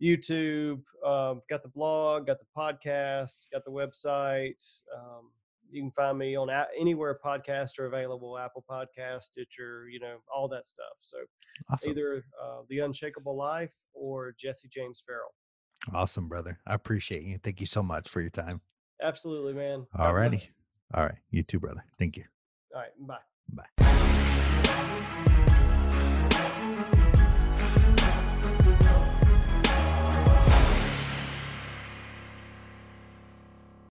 YouTube, 0.00 0.82
um, 1.04 1.42
got 1.50 1.62
the 1.62 1.68
blog, 1.68 2.26
got 2.26 2.38
the 2.38 2.46
podcast, 2.56 3.46
got 3.52 3.64
the 3.64 3.70
website. 3.70 4.62
Um, 4.94 5.30
you 5.70 5.82
can 5.82 5.90
find 5.92 6.18
me 6.18 6.36
on 6.36 6.48
a- 6.50 6.66
anywhere 6.78 7.18
podcasts 7.24 7.78
are 7.78 7.86
available, 7.86 8.38
Apple 8.38 8.64
Podcast, 8.70 9.22
Stitcher, 9.22 9.88
you 9.90 10.00
know, 10.00 10.16
all 10.34 10.48
that 10.48 10.66
stuff. 10.66 10.96
So 11.00 11.18
Awesome. 11.70 11.90
either 11.90 12.24
uh, 12.42 12.62
The 12.68 12.80
Unshakable 12.80 13.36
Life 13.36 13.72
or 13.92 14.34
Jesse 14.38 14.68
James 14.68 15.02
Farrell. 15.06 15.34
Awesome, 15.94 16.28
brother. 16.28 16.58
I 16.66 16.74
appreciate 16.74 17.22
you. 17.22 17.38
Thank 17.42 17.60
you 17.60 17.66
so 17.66 17.82
much 17.82 18.08
for 18.08 18.20
your 18.20 18.30
time. 18.30 18.60
Absolutely, 19.02 19.54
man. 19.54 19.86
God 19.96 20.12
bless 20.12 20.12
Alrighty. 20.12 20.48
All 20.94 21.04
right. 21.04 21.18
You 21.30 21.42
too, 21.42 21.60
brother. 21.60 21.84
Thank 21.98 22.16
you. 22.16 22.24
All 22.74 22.80
right, 22.82 22.90
bye. 23.06 23.64
Bye. 23.76 25.44